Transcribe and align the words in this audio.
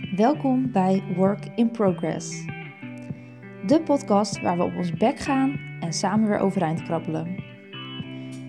Welkom 0.00 0.72
bij 0.72 1.02
Work 1.16 1.46
in 1.54 1.70
Progress. 1.70 2.44
De 3.66 3.82
podcast 3.84 4.40
waar 4.40 4.56
we 4.56 4.62
op 4.62 4.76
ons 4.76 4.92
bek 4.92 5.18
gaan 5.18 5.60
en 5.80 5.92
samen 5.92 6.28
weer 6.28 6.38
overeind 6.38 6.82
krabbelen. 6.82 7.44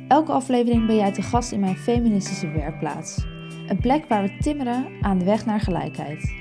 Elke 0.07 0.31
aflevering 0.31 0.87
ben 0.87 0.95
jij 0.95 1.11
te 1.11 1.21
gast 1.21 1.51
in 1.51 1.59
mijn 1.59 1.75
feministische 1.75 2.51
werkplaats. 2.51 3.25
Een 3.67 3.79
plek 3.79 4.05
waar 4.05 4.23
we 4.23 4.37
timmeren 4.37 4.87
aan 5.01 5.17
de 5.17 5.25
weg 5.25 5.45
naar 5.45 5.59
gelijkheid. 5.59 6.33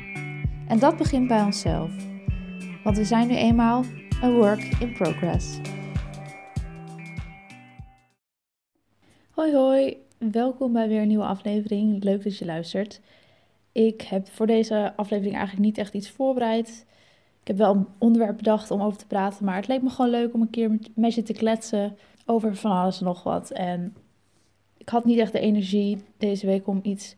En 0.68 0.78
dat 0.78 0.96
begint 0.96 1.28
bij 1.28 1.42
onszelf. 1.42 1.90
Want 2.84 2.96
we 2.96 3.04
zijn 3.04 3.28
nu 3.28 3.34
eenmaal 3.34 3.84
een 4.22 4.34
work 4.34 4.62
in 4.80 4.92
progress. 4.92 5.60
Hoi 9.30 9.54
hoi, 9.54 9.96
welkom 10.18 10.72
bij 10.72 10.88
weer 10.88 11.00
een 11.00 11.08
nieuwe 11.08 11.24
aflevering. 11.24 12.04
Leuk 12.04 12.24
dat 12.24 12.38
je 12.38 12.44
luistert. 12.44 13.00
Ik 13.72 14.02
heb 14.02 14.28
voor 14.28 14.46
deze 14.46 14.92
aflevering 14.96 15.36
eigenlijk 15.36 15.66
niet 15.66 15.78
echt 15.78 15.94
iets 15.94 16.10
voorbereid. 16.10 16.86
Ik 17.40 17.46
heb 17.46 17.56
wel 17.56 17.74
een 17.74 17.86
onderwerp 17.98 18.36
bedacht 18.36 18.70
om 18.70 18.82
over 18.82 18.98
te 18.98 19.06
praten, 19.06 19.44
maar 19.44 19.56
het 19.56 19.68
leek 19.68 19.82
me 19.82 19.90
gewoon 19.90 20.10
leuk 20.10 20.34
om 20.34 20.40
een 20.40 20.50
keer 20.50 20.78
met 20.94 21.14
je 21.14 21.22
te 21.22 21.32
kletsen 21.32 21.96
over 22.26 22.56
van 22.56 22.70
alles 22.70 22.98
en 22.98 23.04
nog 23.04 23.22
wat. 23.22 23.50
En 23.50 23.96
ik 24.76 24.88
had 24.88 25.04
niet 25.04 25.18
echt 25.18 25.32
de 25.32 25.40
energie 25.40 26.02
deze 26.16 26.46
week 26.46 26.66
om 26.66 26.80
iets 26.82 27.16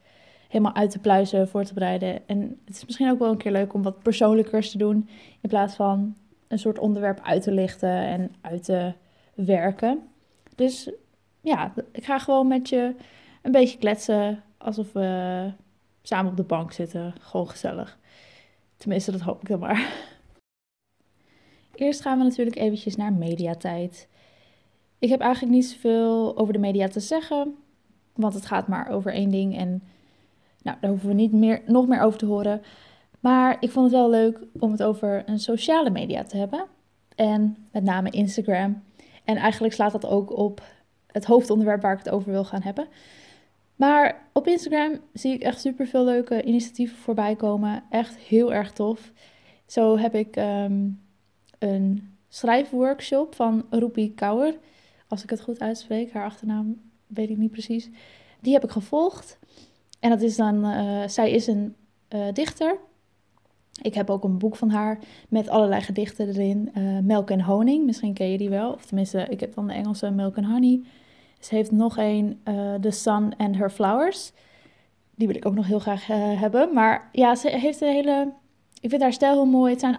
helemaal 0.48 0.74
uit 0.74 0.90
te 0.90 0.98
pluizen, 0.98 1.48
voor 1.48 1.64
te 1.64 1.74
bereiden. 1.74 2.28
En 2.28 2.60
het 2.64 2.74
is 2.74 2.84
misschien 2.84 3.10
ook 3.10 3.18
wel 3.18 3.30
een 3.30 3.36
keer 3.36 3.52
leuk 3.52 3.74
om 3.74 3.82
wat 3.82 4.02
persoonlijkers 4.02 4.70
te 4.70 4.78
doen, 4.78 5.08
in 5.40 5.48
plaats 5.48 5.74
van 5.74 6.16
een 6.48 6.58
soort 6.58 6.78
onderwerp 6.78 7.20
uit 7.22 7.42
te 7.42 7.52
lichten 7.52 7.96
en 8.06 8.34
uit 8.40 8.64
te 8.64 8.92
werken. 9.34 10.02
Dus 10.54 10.90
ja, 11.40 11.72
ik 11.92 12.04
ga 12.04 12.18
gewoon 12.18 12.46
met 12.46 12.68
je 12.68 12.94
een 13.42 13.52
beetje 13.52 13.78
kletsen, 13.78 14.42
alsof 14.58 14.92
we 14.92 15.50
samen 16.02 16.30
op 16.30 16.36
de 16.36 16.42
bank 16.42 16.72
zitten. 16.72 17.14
Gewoon 17.20 17.48
gezellig. 17.48 17.98
Tenminste, 18.76 19.10
dat 19.10 19.20
hoop 19.20 19.40
ik 19.40 19.48
dan 19.48 19.58
maar. 19.58 19.92
Eerst 21.74 22.00
gaan 22.00 22.18
we 22.18 22.24
natuurlijk 22.24 22.56
eventjes 22.56 22.96
naar 22.96 23.12
mediatijd. 23.12 24.08
Ik 24.98 25.08
heb 25.08 25.20
eigenlijk 25.20 25.54
niet 25.54 25.66
zoveel 25.66 26.36
over 26.36 26.52
de 26.52 26.58
media 26.58 26.88
te 26.88 27.00
zeggen, 27.00 27.54
want 28.14 28.34
het 28.34 28.46
gaat 28.46 28.68
maar 28.68 28.88
over 28.88 29.12
één 29.12 29.30
ding 29.30 29.56
en 29.56 29.82
nou, 30.62 30.76
daar 30.80 30.90
hoeven 30.90 31.08
we 31.08 31.14
niet 31.14 31.32
meer, 31.32 31.62
nog 31.66 31.86
meer 31.86 32.00
over 32.00 32.18
te 32.18 32.26
horen. 32.26 32.62
Maar 33.20 33.56
ik 33.60 33.70
vond 33.70 33.90
het 33.90 34.00
wel 34.00 34.10
leuk 34.10 34.38
om 34.58 34.70
het 34.70 34.82
over 34.82 35.22
een 35.26 35.38
sociale 35.38 35.90
media 35.90 36.22
te 36.22 36.36
hebben. 36.36 36.66
En 37.14 37.56
met 37.72 37.82
name 37.82 38.10
Instagram. 38.10 38.82
En 39.24 39.36
eigenlijk 39.36 39.74
slaat 39.74 39.92
dat 39.92 40.06
ook 40.06 40.36
op 40.36 40.62
het 41.06 41.24
hoofdonderwerp 41.24 41.82
waar 41.82 41.92
ik 41.92 41.98
het 41.98 42.10
over 42.10 42.30
wil 42.30 42.44
gaan 42.44 42.62
hebben. 42.62 42.86
Maar 43.76 44.28
op 44.32 44.46
Instagram 44.46 45.00
zie 45.12 45.32
ik 45.32 45.42
echt 45.42 45.60
super 45.60 45.86
veel 45.86 46.04
leuke 46.04 46.42
initiatieven 46.42 46.96
voorbij 46.96 47.36
komen. 47.36 47.82
Echt 47.90 48.16
heel 48.16 48.52
erg 48.52 48.72
tof. 48.72 49.12
Zo 49.66 49.98
heb 49.98 50.14
ik 50.14 50.36
um, 50.36 51.00
een 51.58 52.16
schrijfworkshop 52.28 53.34
van 53.34 53.64
Rupi 53.70 54.14
Kaur. 54.14 54.54
Als 55.08 55.22
ik 55.22 55.30
het 55.30 55.40
goed 55.40 55.60
uitspreek, 55.60 56.12
haar 56.12 56.24
achternaam 56.24 56.80
weet 57.06 57.30
ik 57.30 57.36
niet 57.36 57.50
precies. 57.50 57.90
Die 58.40 58.52
heb 58.52 58.64
ik 58.64 58.70
gevolgd. 58.70 59.38
En 60.00 60.10
dat 60.10 60.20
is 60.20 60.36
dan, 60.36 60.64
uh, 60.64 61.08
zij 61.08 61.30
is 61.30 61.46
een 61.46 61.74
uh, 62.14 62.32
dichter. 62.32 62.76
Ik 63.82 63.94
heb 63.94 64.10
ook 64.10 64.24
een 64.24 64.38
boek 64.38 64.56
van 64.56 64.70
haar 64.70 64.98
met 65.28 65.48
allerlei 65.48 65.80
gedichten 65.80 66.28
erin. 66.28 66.70
Uh, 66.76 66.98
Melk 66.98 67.30
en 67.30 67.40
Honing, 67.40 67.84
misschien 67.84 68.14
ken 68.14 68.30
je 68.30 68.38
die 68.38 68.48
wel. 68.48 68.72
Of 68.72 68.86
tenminste, 68.86 69.26
ik 69.28 69.40
heb 69.40 69.54
dan 69.54 69.66
de 69.66 69.72
Engelse 69.72 70.10
Milk 70.10 70.36
and 70.36 70.46
Honey. 70.46 70.82
Ze 71.44 71.54
heeft 71.54 71.70
nog 71.70 71.96
een, 71.96 72.40
The 72.80 72.90
Sun 72.90 73.36
and 73.36 73.56
Her 73.56 73.70
Flowers. 73.70 74.32
Die 75.14 75.26
wil 75.26 75.36
ik 75.36 75.46
ook 75.46 75.54
nog 75.54 75.66
heel 75.66 75.78
graag 75.78 76.06
hebben. 76.38 76.72
Maar 76.72 77.08
ja, 77.12 77.34
ze 77.34 77.48
heeft 77.48 77.80
een 77.80 77.92
hele... 77.92 78.32
Ik 78.80 78.90
vind 78.90 79.02
haar 79.02 79.12
stijl 79.12 79.32
heel 79.32 79.44
mooi. 79.44 79.70
Het 79.70 79.80
zijn 79.80 79.98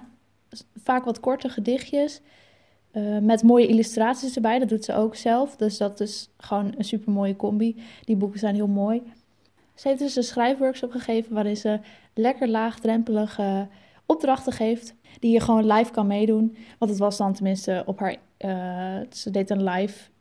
vaak 0.83 1.05
wat 1.05 1.19
korte 1.19 1.49
gedichtjes. 1.49 2.21
met 3.21 3.43
mooie 3.43 3.67
illustraties 3.67 4.35
erbij. 4.35 4.59
Dat 4.59 4.69
doet 4.69 4.85
ze 4.85 4.93
ook 4.93 5.15
zelf. 5.15 5.55
Dus 5.55 5.77
dat 5.77 5.99
is 5.99 6.29
gewoon 6.37 6.73
een 6.77 6.83
super 6.83 7.11
mooie 7.11 7.35
combi. 7.35 7.81
Die 8.03 8.15
boeken 8.15 8.39
zijn 8.39 8.55
heel 8.55 8.67
mooi. 8.67 9.01
Ze 9.75 9.87
heeft 9.87 9.99
dus 9.99 10.15
een 10.15 10.23
schrijfworkshop 10.23 10.91
gegeven 10.91 11.33
waarin 11.33 11.57
ze 11.57 11.79
lekker 12.13 12.47
laagdrempelige 12.49 13.67
opdrachten 14.05 14.53
geeft. 14.53 14.95
Die 15.19 15.31
je 15.31 15.39
gewoon 15.39 15.65
live 15.65 15.91
kan 15.91 16.07
meedoen. 16.07 16.55
Want 16.77 16.91
het 16.91 16.99
was 16.99 17.17
dan 17.17 17.33
tenminste 17.33 17.83
op 17.85 17.99
haar. 17.99 18.15
Uh, 18.39 18.99
ze 19.09 19.29
deed 19.31 19.49
een 19.49 19.63
live 19.63 20.11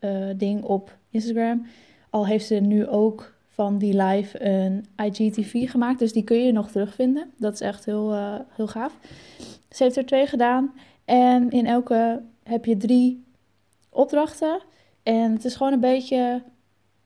uh, 0.00 0.26
ding 0.36 0.62
op 0.62 0.96
Instagram. 1.10 1.66
Al 2.10 2.26
heeft 2.26 2.46
ze 2.46 2.54
nu 2.54 2.86
ook 2.86 3.34
van 3.48 3.78
die 3.78 4.02
live 4.02 4.44
een 4.44 4.86
IGTV 4.96 5.70
gemaakt. 5.70 5.98
Dus 5.98 6.12
die 6.12 6.24
kun 6.24 6.44
je 6.44 6.52
nog 6.52 6.70
terugvinden. 6.70 7.30
Dat 7.36 7.52
is 7.52 7.60
echt 7.60 7.84
heel, 7.84 8.14
uh, 8.14 8.34
heel 8.48 8.66
gaaf. 8.66 8.98
Ze 9.70 9.82
heeft 9.82 9.96
er 9.96 10.06
twee 10.06 10.26
gedaan. 10.26 10.72
En 11.04 11.50
in 11.50 11.66
elke 11.66 12.22
heb 12.42 12.64
je 12.64 12.76
drie 12.76 13.24
opdrachten. 13.88 14.60
En 15.02 15.32
het 15.32 15.44
is 15.44 15.56
gewoon 15.56 15.72
een 15.72 15.80
beetje 15.80 16.42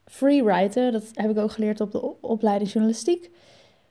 freewriten. 0.04 0.92
Dat 0.92 1.04
heb 1.14 1.30
ik 1.30 1.38
ook 1.38 1.50
geleerd 1.50 1.80
op 1.80 1.92
de 1.92 2.20
opleiding 2.20 2.70
journalistiek. 2.70 3.30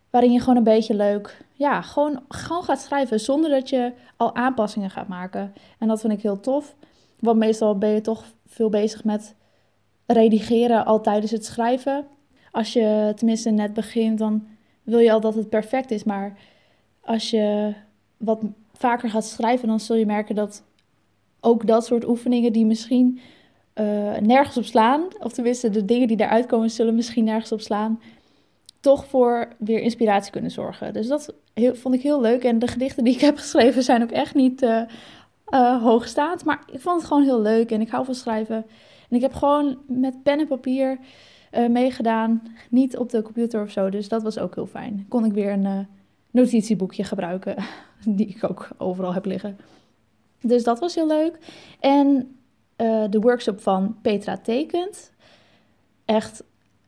Waarin 0.09 0.31
je 0.31 0.39
gewoon 0.39 0.57
een 0.57 0.63
beetje 0.63 0.95
leuk, 0.95 1.45
ja, 1.53 1.81
gewoon, 1.81 2.23
gewoon 2.27 2.63
gaat 2.63 2.81
schrijven 2.81 3.19
zonder 3.19 3.49
dat 3.49 3.69
je 3.69 3.93
al 4.17 4.35
aanpassingen 4.35 4.89
gaat 4.89 5.07
maken. 5.07 5.53
En 5.79 5.87
dat 5.87 6.01
vind 6.01 6.13
ik 6.13 6.21
heel 6.21 6.39
tof. 6.39 6.75
Want 7.19 7.37
meestal 7.37 7.77
ben 7.77 7.89
je 7.89 8.01
toch 8.01 8.25
veel 8.51 8.69
bezig 8.69 9.03
met 9.03 9.35
redigeren 10.05 10.85
al 10.85 11.01
tijdens 11.01 11.31
het 11.31 11.45
schrijven. 11.45 12.07
Als 12.51 12.73
je 12.73 13.13
tenminste 13.15 13.49
net 13.49 13.73
begint, 13.73 14.17
dan 14.17 14.47
wil 14.83 14.99
je 14.99 15.11
al 15.11 15.21
dat 15.21 15.35
het 15.35 15.49
perfect 15.49 15.91
is. 15.91 16.03
Maar 16.03 16.37
als 17.01 17.29
je 17.29 17.73
wat 18.17 18.41
vaker 18.73 19.09
gaat 19.09 19.25
schrijven, 19.25 19.67
dan 19.67 19.79
zul 19.79 19.95
je 19.95 20.05
merken 20.05 20.35
dat 20.35 20.63
ook 21.39 21.67
dat 21.67 21.85
soort 21.85 22.07
oefeningen 22.07 22.53
die 22.53 22.65
misschien 22.65 23.19
uh, 23.75 24.17
nergens 24.17 24.57
op 24.57 24.63
slaan, 24.63 25.07
of 25.19 25.33
tenminste 25.33 25.69
de 25.69 25.85
dingen 25.85 26.07
die 26.07 26.17
daaruit 26.17 26.45
komen 26.45 26.69
zullen 26.69 26.95
misschien 26.95 27.23
nergens 27.23 27.51
op 27.51 27.61
slaan, 27.61 28.01
toch 28.79 29.05
voor 29.05 29.47
weer 29.57 29.79
inspiratie 29.79 30.31
kunnen 30.31 30.51
zorgen. 30.51 30.93
Dus 30.93 31.07
dat 31.07 31.33
heel, 31.53 31.75
vond 31.75 31.95
ik 31.95 32.01
heel 32.01 32.21
leuk. 32.21 32.43
En 32.43 32.59
de 32.59 32.67
gedichten 32.67 33.03
die 33.03 33.13
ik 33.13 33.21
heb 33.21 33.37
geschreven 33.37 33.83
zijn 33.83 34.03
ook 34.03 34.11
echt 34.11 34.35
niet 34.35 34.61
uh, 34.61 34.81
uh, 35.51 35.83
hoogstaand, 35.83 36.45
maar 36.45 36.63
ik 36.71 36.79
vond 36.79 36.97
het 36.97 37.07
gewoon 37.07 37.23
heel 37.23 37.41
leuk 37.41 37.71
en 37.71 37.81
ik 37.81 37.89
hou 37.89 38.05
van 38.05 38.15
schrijven. 38.15 38.65
En 39.09 39.15
ik 39.15 39.21
heb 39.21 39.33
gewoon 39.33 39.77
met 39.87 40.23
pen 40.23 40.39
en 40.39 40.47
papier 40.47 40.99
meegedaan, 41.69 42.43
niet 42.69 42.97
op 42.97 43.09
de 43.09 43.21
computer 43.21 43.61
of 43.61 43.71
zo, 43.71 43.89
dus 43.89 44.07
dat 44.07 44.23
was 44.23 44.39
ook 44.39 44.55
heel 44.55 44.65
fijn. 44.65 45.05
Kon 45.09 45.25
ik 45.25 45.33
weer 45.33 45.51
een 45.51 45.87
notitieboekje 46.31 47.03
gebruiken, 47.03 47.55
die 48.17 48.27
ik 48.27 48.49
ook 48.49 48.69
overal 48.77 49.13
heb 49.13 49.25
liggen. 49.25 49.57
Dus 50.41 50.63
dat 50.63 50.79
was 50.79 50.95
heel 50.95 51.07
leuk. 51.07 51.37
En 51.79 52.35
de 53.09 53.19
workshop 53.19 53.61
van 53.61 53.97
Petra 54.01 54.37
Tekent. 54.37 55.11
Echt, 56.05 56.43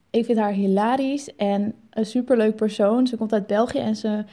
ik 0.10 0.26
vind 0.26 0.38
haar 0.38 0.52
hilarisch 0.52 1.36
en 1.36 1.74
een 1.90 2.06
superleuk 2.06 2.56
persoon. 2.56 3.08
Ze 3.08 3.18
komt 3.18 3.34
uit 3.34 3.48
België 3.48 3.80
en 3.80 3.96
ze 3.96 4.24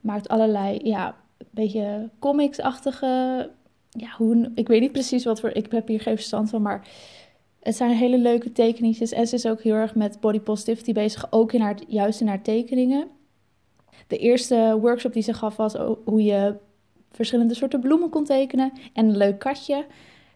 maakt 0.00 0.28
allerlei, 0.28 0.80
ja, 0.82 1.14
beetje 1.50 2.08
comics-achtige... 2.18 3.50
Ja, 3.90 4.08
hoe, 4.16 4.52
ik 4.54 4.68
weet 4.68 4.80
niet 4.80 4.92
precies 4.92 5.24
wat 5.24 5.40
voor... 5.40 5.50
Ik 5.50 5.72
heb 5.72 5.88
hier 5.88 6.00
geen 6.00 6.16
verstand 6.16 6.50
van, 6.50 6.62
maar... 6.62 6.88
Het 7.62 7.76
zijn 7.76 7.90
hele 7.90 8.18
leuke 8.18 8.52
tekeningetjes. 8.52 9.12
En 9.12 9.26
ze 9.26 9.34
is 9.34 9.46
ook 9.46 9.62
heel 9.62 9.74
erg 9.74 9.94
met 9.94 10.20
body 10.20 10.40
positivity 10.40 10.92
bezig. 10.92 11.26
Ook 11.32 11.52
in 11.52 11.60
haar, 11.60 11.76
juist 11.86 12.20
in 12.20 12.28
haar 12.28 12.42
tekeningen. 12.42 13.08
De 14.06 14.16
eerste 14.16 14.78
workshop 14.80 15.12
die 15.12 15.22
ze 15.22 15.34
gaf 15.34 15.56
was 15.56 15.74
hoe 16.04 16.22
je 16.22 16.54
verschillende 17.10 17.54
soorten 17.54 17.80
bloemen 17.80 18.10
kon 18.10 18.24
tekenen. 18.24 18.72
En 18.92 19.06
een 19.06 19.16
leuk 19.16 19.38
katje. 19.38 19.86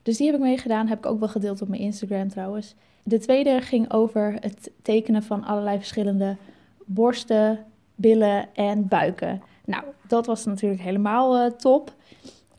Dus 0.02 0.16
die 0.16 0.26
heb 0.26 0.34
ik 0.34 0.40
meegedaan. 0.40 0.86
Heb 0.86 0.98
ik 0.98 1.06
ook 1.06 1.18
wel 1.18 1.28
gedeeld 1.28 1.62
op 1.62 1.68
mijn 1.68 1.80
Instagram 1.80 2.28
trouwens. 2.28 2.74
De 3.02 3.18
tweede 3.18 3.60
ging 3.60 3.92
over 3.92 4.36
het 4.40 4.70
tekenen 4.82 5.22
van 5.22 5.44
allerlei 5.44 5.76
verschillende 5.76 6.36
borsten, 6.84 7.64
billen 7.94 8.48
en 8.54 8.88
buiken. 8.88 9.42
Nou, 9.64 9.84
dat 10.08 10.26
was 10.26 10.44
natuurlijk 10.44 10.82
helemaal 10.82 11.44
uh, 11.44 11.50
top. 11.50 11.92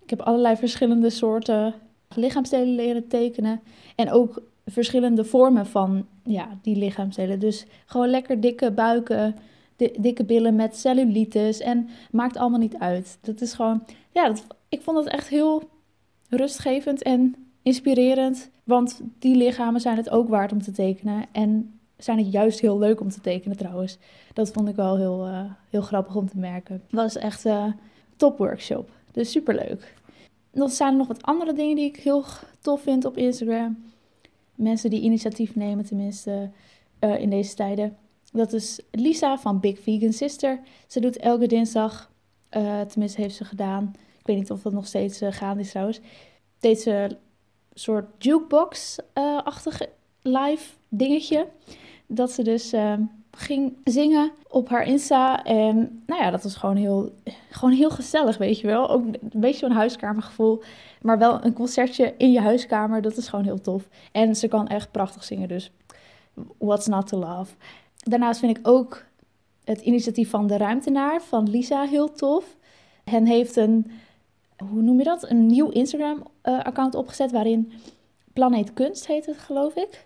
Ik 0.06 0.12
heb 0.12 0.22
allerlei 0.22 0.56
verschillende 0.56 1.10
soorten 1.10 1.74
lichaamsdelen 2.16 2.76
leren 2.76 3.08
tekenen. 3.08 3.62
En 3.96 4.12
ook 4.12 4.42
verschillende 4.66 5.24
vormen 5.24 5.66
van 5.66 6.06
ja, 6.24 6.58
die 6.62 6.76
lichaamsdelen. 6.76 7.40
Dus 7.40 7.66
gewoon 7.86 8.10
lekker 8.10 8.42
dikke 8.42 8.72
buiken, 8.72 9.36
dikke 10.00 10.24
billen 10.26 10.56
met 10.56 10.78
cellulitis. 10.78 11.60
En 11.60 11.90
maakt 12.12 12.38
allemaal 12.38 12.60
niet 12.60 12.78
uit. 12.78 13.18
Dat 13.22 13.42
is 13.42 13.54
gewoon, 13.54 13.84
ja, 14.12 14.28
dat, 14.28 14.46
ik 14.70 14.82
vond 14.82 14.98
het 14.98 15.08
echt 15.08 15.28
heel 15.28 15.70
rustgevend 16.30 17.02
en 17.02 17.36
inspirerend. 17.62 18.50
Want 18.64 19.02
die 19.20 19.36
lichamen 19.36 19.82
zijn 19.82 19.98
het 19.98 20.10
ook 20.10 20.30
waard 20.30 20.52
om 20.52 20.62
te 20.62 20.72
tekenen. 20.72 21.26
En 21.32 21.80
zijn 21.98 22.18
het 22.18 22.32
juist 22.32 22.60
heel 22.60 22.80
leuk 22.80 23.02
om 23.02 23.10
te 23.10 23.22
tekenen 23.22 23.58
trouwens. 23.58 23.98
Dat 24.34 24.52
vond 24.52 24.70
ik 24.70 24.76
wel 24.76 24.98
heel, 24.98 25.28
uh, 25.28 25.40
heel 25.70 25.82
grappig 25.82 26.16
om 26.16 26.30
te 26.30 26.38
merken. 26.38 26.74
Het 26.74 26.92
was 26.92 27.18
echt 27.18 27.46
een 27.46 27.68
uh, 27.68 27.74
top 28.16 28.38
workshop. 28.38 28.90
Dus 29.12 29.32
superleuk. 29.32 29.95
Dan 30.56 30.70
zijn 30.70 30.92
er 30.92 30.98
nog 30.98 31.08
wat 31.08 31.24
andere 31.24 31.54
dingen 31.54 31.76
die 31.76 31.86
ik 31.86 31.96
heel 31.96 32.24
tof 32.62 32.82
vind 32.82 33.06
op 33.06 33.18
Instagram. 33.18 33.84
Mensen 34.56 34.90
die 34.90 35.02
initiatief 35.02 35.56
nemen 35.56 35.86
tenminste 35.86 36.50
uh, 37.00 37.20
in 37.20 37.30
deze 37.30 37.56
tijden. 37.56 37.98
Dat 38.32 38.54
is 38.54 38.80
Lisa 38.92 39.38
van 39.38 39.60
Big 39.60 39.80
Vegan 39.80 40.14
Sister. 40.14 40.60
Ze 40.88 41.00
doet 41.00 41.18
elke 41.18 41.48
dinsdag, 41.48 42.12
uh, 42.58 42.82
tenminste 42.82 43.22
heeft 43.22 43.36
ze 43.36 43.46
gedaan. 43.46 43.94
Ik 44.20 44.26
weet 44.26 44.38
niet 44.38 44.52
of 44.52 44.62
dat 44.62 44.74
nog 44.74 44.88
steeds 44.88 45.22
uh, 45.22 45.32
gaande 45.32 45.62
is 45.62 45.70
trouwens. 45.70 46.00
Deze 46.60 47.18
soort 47.74 48.24
jukebox-achtig 48.24 49.82
live 50.22 50.74
dingetje. 50.90 51.48
Dat 52.08 52.32
ze 52.32 52.44
dus 52.44 52.74
ehm, 52.74 53.02
ging 53.36 53.78
zingen 53.84 54.32
op 54.48 54.70
haar 54.70 54.88
Insta. 54.88 55.44
En 55.44 56.04
nou 56.06 56.22
ja, 56.22 56.32
dat 56.32 56.44
was 56.44 56.56
gewoon 56.56 56.76
heel, 56.76 57.12
gewoon 57.50 57.76
heel 57.76 57.90
gezellig, 57.90 58.38
weet 58.38 58.60
je 58.60 58.68
wel. 58.68 58.90
Ook 58.90 59.06
een 59.06 59.20
beetje 59.34 59.60
zo'n 59.60 59.72
huiskamergevoel. 59.72 60.64
Maar 61.02 61.18
wel 61.18 61.46
een 61.46 61.54
concertje 61.54 62.14
in 62.18 62.32
je 62.32 62.42
huiskamer, 62.42 63.02
dat 63.02 63.18
is 63.18 63.28
gewoon 63.28 63.46
heel 63.46 63.62
tof. 63.62 63.90
En 64.12 64.36
ze 64.36 64.48
kan 64.48 64.68
echt 64.68 64.92
prachtig 64.92 65.24
zingen, 65.24 65.48
dus 65.48 65.72
what's 66.58 66.88
not 66.88 67.08
to 67.08 67.18
love. 67.18 67.54
Daarnaast 67.98 68.40
vind 68.40 68.58
ik 68.58 68.68
ook 68.68 69.06
het 69.64 69.82
initiatief 69.82 70.30
van 70.30 70.48
de 70.48 70.58
Ruimtenaar 70.58 71.22
van 71.22 71.50
Lisa 71.50 71.84
heel 71.84 72.12
tof. 72.12 72.56
Hen 73.04 73.26
heeft 73.26 73.56
een, 73.56 73.92
hoe 74.70 74.82
noem 74.82 74.98
je 74.98 75.04
dat? 75.04 75.30
Een 75.30 75.46
nieuw 75.46 75.70
Instagram-account 75.70 76.94
eh, 76.94 77.00
opgezet 77.00 77.32
waarin 77.32 77.72
Planeet 78.34 78.74
Kunst 78.74 79.08
heet 79.08 79.26
het, 79.26 79.38
geloof 79.38 79.76
ik. 79.76 80.06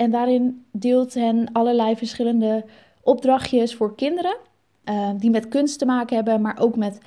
En 0.00 0.10
daarin 0.10 0.64
deelt 0.72 1.14
hen 1.14 1.52
allerlei 1.52 1.96
verschillende 1.96 2.64
opdrachtjes 3.02 3.74
voor 3.74 3.94
kinderen. 3.94 4.36
Uh, 4.84 5.10
die 5.16 5.30
met 5.30 5.48
kunst 5.48 5.78
te 5.78 5.86
maken 5.86 6.16
hebben, 6.16 6.40
maar 6.40 6.58
ook 6.58 6.76
met 6.76 6.98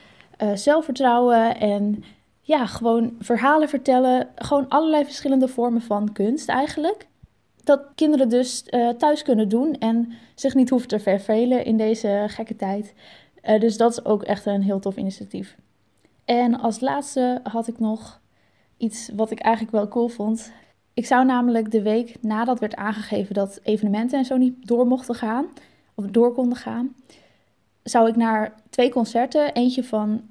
uh, 0.41 0.51
zelfvertrouwen 0.53 1.59
en 1.59 2.03
ja, 2.41 2.65
gewoon 2.65 3.15
verhalen 3.19 3.69
vertellen. 3.69 4.29
Gewoon 4.35 4.67
allerlei 4.67 5.03
verschillende 5.03 5.47
vormen 5.47 5.81
van 5.81 6.11
kunst 6.11 6.49
eigenlijk. 6.49 7.07
Dat 7.63 7.81
kinderen 7.95 8.29
dus 8.29 8.65
uh, 8.69 8.89
thuis 8.89 9.21
kunnen 9.21 9.49
doen 9.49 9.77
en 9.79 10.11
zich 10.35 10.55
niet 10.55 10.69
hoeven 10.69 10.87
te 10.87 10.99
vervelen 10.99 11.65
in 11.65 11.77
deze 11.77 12.25
gekke 12.27 12.55
tijd. 12.55 12.93
dus 13.59 13.77
dat 13.77 13.91
is 13.91 14.05
ook 14.05 14.23
echt 14.23 14.45
een 14.45 14.61
heel 14.61 14.79
tof 14.79 14.95
initiatief. 14.95 15.55
En 16.25 16.59
als 16.59 16.79
laatste 16.79 17.39
had 17.43 17.67
ik 17.67 17.79
nog 17.79 18.21
iets 18.77 19.09
wat 19.15 19.31
ik 19.31 19.39
eigenlijk 19.39 19.75
wel 19.75 19.87
cool 19.87 20.07
vond. 20.07 20.51
Ik 20.93 21.05
zou 21.05 21.25
namelijk 21.25 21.71
de 21.71 21.81
week 21.81 22.15
nadat 22.21 22.59
werd 22.59 22.75
aangegeven 22.75 23.33
dat 23.33 23.59
evenementen 23.63 24.17
en 24.17 24.25
zo 24.25 24.37
niet 24.37 24.67
door 24.67 24.87
mochten 24.87 25.15
gaan, 25.15 25.45
of 25.95 26.05
door 26.05 26.33
konden 26.33 26.57
gaan, 26.57 26.95
zou 27.83 28.09
ik 28.09 28.15
naar 28.15 28.53
twee 28.69 28.89
concerten. 28.89 29.53
Eentje 29.53 29.83
van 29.83 30.21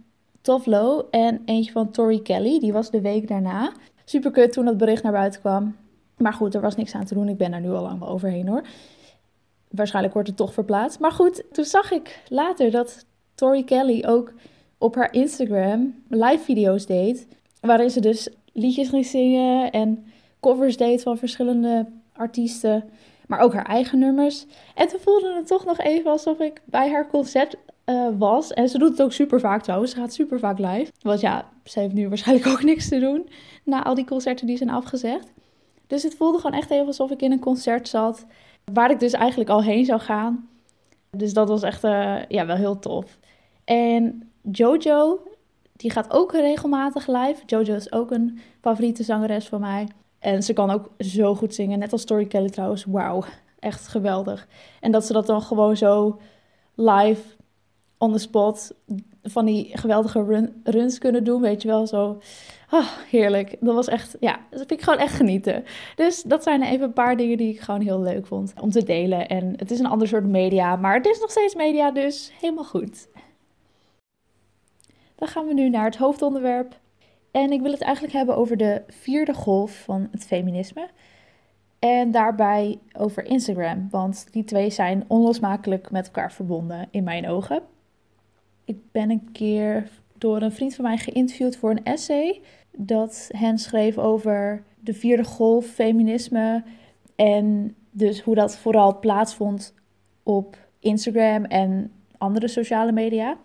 Tove 0.40 0.70
Lo 0.70 1.08
en 1.10 1.42
eentje 1.44 1.72
van 1.72 1.90
Tori 1.90 2.22
Kelly. 2.22 2.60
Die 2.60 2.72
was 2.72 2.90
de 2.90 3.00
week 3.00 3.28
daarna. 3.28 3.72
Super 4.04 4.30
kut 4.30 4.52
toen 4.52 4.64
dat 4.64 4.76
bericht 4.76 5.02
naar 5.02 5.12
buiten 5.12 5.40
kwam. 5.40 5.76
Maar 6.16 6.32
goed, 6.32 6.54
er 6.54 6.60
was 6.60 6.76
niks 6.76 6.94
aan 6.94 7.04
te 7.04 7.14
doen. 7.14 7.28
Ik 7.28 7.36
ben 7.36 7.52
er 7.52 7.60
nu 7.60 7.70
al 7.70 7.82
lang 7.82 7.98
wel 7.98 8.08
overheen 8.08 8.48
hoor. 8.48 8.62
Waarschijnlijk 9.68 10.14
wordt 10.14 10.28
het 10.28 10.36
toch 10.36 10.52
verplaatst. 10.52 11.00
Maar 11.00 11.12
goed, 11.12 11.44
toen 11.52 11.64
zag 11.64 11.90
ik 11.90 12.22
later 12.28 12.70
dat 12.70 13.04
Tori 13.34 13.64
Kelly 13.64 14.04
ook 14.06 14.32
op 14.78 14.94
haar 14.94 15.12
Instagram 15.12 15.94
live 16.08 16.44
video's 16.44 16.86
deed. 16.86 17.26
Waarin 17.60 17.90
ze 17.90 18.00
dus 18.00 18.28
liedjes 18.52 18.88
ging 18.88 19.06
zingen 19.06 19.70
en 19.70 20.06
covers 20.42 20.76
deed 20.76 21.02
van 21.02 21.18
verschillende 21.18 21.86
artiesten, 22.12 22.84
maar 23.26 23.40
ook 23.40 23.52
haar 23.52 23.66
eigen 23.66 23.98
nummers. 23.98 24.46
En 24.74 24.88
toen 24.88 25.00
voelde 25.00 25.34
het 25.34 25.46
toch 25.46 25.64
nog 25.64 25.78
even 25.78 26.10
alsof 26.10 26.38
ik 26.38 26.60
bij 26.64 26.90
haar 26.90 27.08
concert 27.08 27.56
uh, 27.86 28.08
was. 28.18 28.52
En 28.52 28.68
ze 28.68 28.78
doet 28.78 28.90
het 28.90 29.02
ook 29.02 29.12
super 29.12 29.40
vaak 29.40 29.62
trouwens. 29.62 29.92
Ze 29.92 29.96
gaat 29.96 30.12
super 30.12 30.38
vaak 30.38 30.58
live. 30.58 30.92
Want 31.02 31.20
ja, 31.20 31.48
ze 31.64 31.80
heeft 31.80 31.94
nu 31.94 32.08
waarschijnlijk 32.08 32.48
ook 32.48 32.62
niks 32.72 32.88
te 32.88 32.98
doen 32.98 33.28
na 33.64 33.84
al 33.84 33.94
die 33.94 34.04
concerten 34.04 34.46
die 34.46 34.56
zijn 34.56 34.70
afgezegd. 34.70 35.32
Dus 35.86 36.02
het 36.02 36.14
voelde 36.14 36.38
gewoon 36.38 36.58
echt 36.58 36.70
even 36.70 36.86
alsof 36.86 37.10
ik 37.10 37.22
in 37.22 37.32
een 37.32 37.40
concert 37.40 37.88
zat. 37.88 38.26
Waar 38.72 38.90
ik 38.90 39.00
dus 39.00 39.12
eigenlijk 39.12 39.50
al 39.50 39.62
heen 39.62 39.84
zou 39.84 40.00
gaan. 40.00 40.48
Dus 41.10 41.32
dat 41.32 41.48
was 41.48 41.62
echt 41.62 41.84
uh, 41.84 42.24
ja, 42.28 42.46
wel 42.46 42.56
heel 42.56 42.78
tof. 42.78 43.18
En 43.64 44.30
Jojo, 44.52 45.20
die 45.72 45.90
gaat 45.90 46.12
ook 46.12 46.32
regelmatig 46.32 47.06
live. 47.06 47.42
Jojo 47.46 47.74
is 47.74 47.92
ook 47.92 48.10
een 48.10 48.38
favoriete 48.60 49.02
zangeres 49.02 49.48
van 49.48 49.60
mij. 49.60 49.88
En 50.22 50.42
ze 50.42 50.52
kan 50.52 50.70
ook 50.70 50.90
zo 50.98 51.34
goed 51.34 51.54
zingen, 51.54 51.78
net 51.78 51.92
als 51.92 52.00
Story 52.00 52.26
Kelly 52.26 52.48
trouwens. 52.48 52.84
Wauw, 52.84 53.24
echt 53.58 53.88
geweldig. 53.88 54.48
En 54.80 54.92
dat 54.92 55.06
ze 55.06 55.12
dat 55.12 55.26
dan 55.26 55.42
gewoon 55.42 55.76
zo 55.76 56.20
live 56.74 57.22
on 57.98 58.12
the 58.12 58.18
spot 58.18 58.74
van 59.22 59.44
die 59.44 59.70
geweldige 59.78 60.24
run, 60.24 60.60
runs 60.64 60.98
kunnen 60.98 61.24
doen, 61.24 61.40
weet 61.40 61.62
je 61.62 61.68
wel, 61.68 61.86
zo. 61.86 62.18
Oh, 62.70 62.88
heerlijk. 63.10 63.56
Dat 63.60 63.74
was 63.74 63.88
echt, 63.88 64.16
ja, 64.20 64.40
dat 64.50 64.58
vind 64.58 64.70
ik 64.70 64.82
gewoon 64.82 64.98
echt 64.98 65.14
genieten. 65.14 65.64
Dus 65.96 66.22
dat 66.22 66.42
zijn 66.42 66.62
even 66.62 66.86
een 66.86 66.92
paar 66.92 67.16
dingen 67.16 67.36
die 67.36 67.52
ik 67.54 67.60
gewoon 67.60 67.80
heel 67.80 68.00
leuk 68.00 68.26
vond 68.26 68.52
om 68.60 68.70
te 68.70 68.82
delen. 68.82 69.28
En 69.28 69.54
het 69.56 69.70
is 69.70 69.78
een 69.78 69.86
ander 69.86 70.08
soort 70.08 70.26
media, 70.26 70.76
maar 70.76 70.94
het 70.94 71.06
is 71.06 71.20
nog 71.20 71.30
steeds 71.30 71.54
media, 71.54 71.90
dus 71.90 72.32
helemaal 72.40 72.64
goed. 72.64 73.08
Dan 75.14 75.28
gaan 75.28 75.46
we 75.46 75.54
nu 75.54 75.68
naar 75.68 75.84
het 75.84 75.96
hoofdonderwerp. 75.96 76.80
En 77.32 77.52
ik 77.52 77.60
wil 77.60 77.70
het 77.70 77.80
eigenlijk 77.80 78.14
hebben 78.14 78.36
over 78.36 78.56
de 78.56 78.82
vierde 78.88 79.34
golf 79.34 79.82
van 79.84 80.08
het 80.10 80.24
feminisme. 80.24 80.88
En 81.78 82.10
daarbij 82.10 82.78
over 82.92 83.24
Instagram, 83.24 83.88
want 83.90 84.26
die 84.30 84.44
twee 84.44 84.70
zijn 84.70 85.04
onlosmakelijk 85.08 85.90
met 85.90 86.06
elkaar 86.06 86.32
verbonden 86.32 86.88
in 86.90 87.04
mijn 87.04 87.28
ogen. 87.28 87.62
Ik 88.64 88.76
ben 88.92 89.10
een 89.10 89.28
keer 89.32 89.90
door 90.18 90.42
een 90.42 90.52
vriend 90.52 90.74
van 90.74 90.84
mij 90.84 90.96
geïnterviewd 90.96 91.56
voor 91.56 91.70
een 91.70 91.84
essay 91.84 92.40
dat 92.76 93.28
hen 93.32 93.58
schreef 93.58 93.98
over 93.98 94.62
de 94.80 94.94
vierde 94.94 95.24
golf 95.24 95.66
feminisme 95.66 96.62
en 97.16 97.74
dus 97.90 98.20
hoe 98.20 98.34
dat 98.34 98.56
vooral 98.56 98.98
plaatsvond 98.98 99.74
op 100.22 100.56
Instagram 100.78 101.44
en 101.44 101.92
andere 102.18 102.48
sociale 102.48 102.92
media 102.92 103.36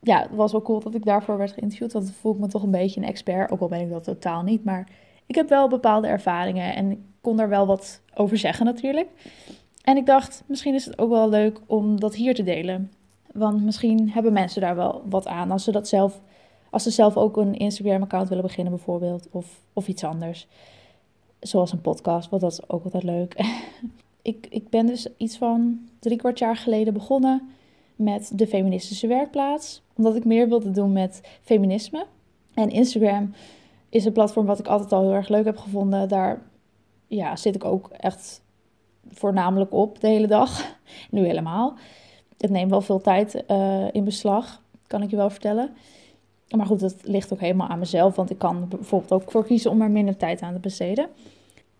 ja, 0.00 0.20
het 0.20 0.30
was 0.30 0.52
wel 0.52 0.62
cool 0.62 0.80
dat 0.80 0.94
ik 0.94 1.04
daarvoor 1.04 1.38
werd 1.38 1.52
geïnterviewd. 1.52 1.92
Want 1.92 2.04
dan 2.04 2.14
voel 2.14 2.32
ik 2.32 2.38
me 2.38 2.48
toch 2.48 2.62
een 2.62 2.70
beetje 2.70 3.00
een 3.00 3.06
expert. 3.06 3.50
Ook 3.50 3.60
al 3.60 3.68
ben 3.68 3.80
ik 3.80 3.90
dat 3.90 4.04
totaal 4.04 4.42
niet. 4.42 4.64
Maar 4.64 4.88
ik 5.26 5.34
heb 5.34 5.48
wel 5.48 5.68
bepaalde 5.68 6.06
ervaringen 6.06 6.74
en 6.74 6.90
ik 6.90 6.98
kon 7.20 7.36
daar 7.36 7.48
wel 7.48 7.66
wat 7.66 8.00
over 8.14 8.38
zeggen 8.38 8.66
natuurlijk. 8.66 9.08
En 9.82 9.96
ik 9.96 10.06
dacht, 10.06 10.42
misschien 10.46 10.74
is 10.74 10.84
het 10.84 10.98
ook 10.98 11.10
wel 11.10 11.28
leuk 11.28 11.60
om 11.66 12.00
dat 12.00 12.14
hier 12.14 12.34
te 12.34 12.42
delen. 12.42 12.92
Want 13.32 13.62
misschien 13.64 14.10
hebben 14.10 14.32
mensen 14.32 14.60
daar 14.60 14.76
wel 14.76 15.02
wat 15.08 15.26
aan 15.26 15.50
als 15.50 15.64
ze 15.64 15.72
dat 15.72 15.88
zelf, 15.88 16.20
als 16.70 16.82
ze 16.82 16.90
zelf 16.90 17.16
ook 17.16 17.36
een 17.36 17.54
Instagram-account 17.54 18.28
willen 18.28 18.44
beginnen 18.44 18.72
bijvoorbeeld. 18.72 19.28
Of, 19.30 19.60
of 19.72 19.88
iets 19.88 20.04
anders. 20.04 20.46
Zoals 21.40 21.72
een 21.72 21.80
podcast, 21.80 22.30
want 22.30 22.42
dat 22.42 22.52
is 22.52 22.68
ook 22.68 22.84
altijd 22.84 23.02
leuk. 23.02 23.34
ik, 24.22 24.46
ik 24.50 24.68
ben 24.68 24.86
dus 24.86 25.08
iets 25.16 25.36
van 25.36 25.88
drie 25.98 26.16
kwart 26.16 26.38
jaar 26.38 26.56
geleden 26.56 26.94
begonnen 26.94 27.50
met 28.00 28.30
de 28.34 28.46
feministische 28.46 29.06
werkplaats. 29.06 29.82
Omdat 29.96 30.16
ik 30.16 30.24
meer 30.24 30.48
wilde 30.48 30.70
doen 30.70 30.92
met 30.92 31.20
feminisme. 31.42 32.06
En 32.54 32.70
Instagram 32.70 33.34
is 33.88 34.04
een 34.04 34.12
platform 34.12 34.46
wat 34.46 34.58
ik 34.58 34.66
altijd 34.66 34.92
al 34.92 35.02
heel 35.02 35.14
erg 35.14 35.28
leuk 35.28 35.44
heb 35.44 35.58
gevonden. 35.58 36.08
Daar 36.08 36.42
ja, 37.06 37.36
zit 37.36 37.54
ik 37.54 37.64
ook 37.64 37.88
echt 37.88 38.42
voornamelijk 39.08 39.72
op 39.72 40.00
de 40.00 40.08
hele 40.08 40.26
dag. 40.26 40.78
Nu 41.10 41.26
helemaal. 41.26 41.74
Het 42.38 42.50
neemt 42.50 42.70
wel 42.70 42.80
veel 42.80 43.00
tijd 43.00 43.44
uh, 43.48 43.86
in 43.92 44.04
beslag, 44.04 44.62
kan 44.86 45.02
ik 45.02 45.10
je 45.10 45.16
wel 45.16 45.30
vertellen. 45.30 45.70
Maar 46.56 46.66
goed, 46.66 46.80
dat 46.80 46.96
ligt 47.02 47.32
ook 47.32 47.40
helemaal 47.40 47.68
aan 47.68 47.78
mezelf. 47.78 48.16
Want 48.16 48.30
ik 48.30 48.38
kan 48.38 48.68
bijvoorbeeld 48.68 49.12
ook 49.12 49.30
voor 49.30 49.44
kiezen 49.44 49.70
om 49.70 49.82
er 49.82 49.90
minder 49.90 50.16
tijd 50.16 50.40
aan 50.40 50.52
te 50.52 50.60
besteden. 50.60 51.08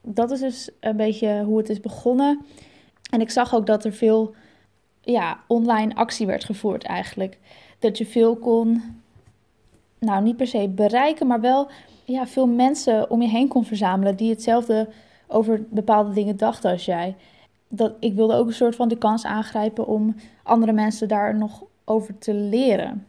Dat 0.03 0.31
is 0.31 0.41
dus 0.41 0.71
een 0.81 0.97
beetje 0.97 1.45
hoe 1.45 1.59
het 1.59 1.69
is 1.69 1.81
begonnen. 1.81 2.45
En 3.11 3.21
ik 3.21 3.31
zag 3.31 3.55
ook 3.55 3.67
dat 3.67 3.85
er 3.85 3.93
veel 3.93 4.35
ja, 5.01 5.41
online 5.47 5.95
actie 5.95 6.27
werd 6.27 6.45
gevoerd 6.45 6.85
eigenlijk. 6.85 7.39
Dat 7.79 7.99
je 7.99 8.07
veel 8.07 8.37
kon, 8.37 8.83
nou 9.99 10.23
niet 10.23 10.37
per 10.37 10.47
se 10.47 10.69
bereiken, 10.69 11.27
maar 11.27 11.41
wel 11.41 11.69
ja, 12.05 12.27
veel 12.27 12.47
mensen 12.47 13.11
om 13.11 13.23
je 13.23 13.29
heen 13.29 13.49
kon 13.49 13.65
verzamelen 13.65 14.17
die 14.17 14.31
hetzelfde 14.31 14.89
over 15.27 15.65
bepaalde 15.71 16.13
dingen 16.13 16.37
dachten 16.37 16.71
als 16.71 16.85
jij. 16.85 17.17
Dat, 17.69 17.93
ik 18.01 18.15
wilde 18.15 18.35
ook 18.35 18.47
een 18.47 18.53
soort 18.53 18.77
van 18.77 18.89
de 18.89 18.99
kans 18.99 19.25
aangrijpen 19.25 19.87
om 19.87 20.17
andere 20.43 20.73
mensen 20.73 21.09
daar 21.09 21.37
nog 21.37 21.65
over 21.85 22.19
te 22.19 22.35
leren. 22.35 23.07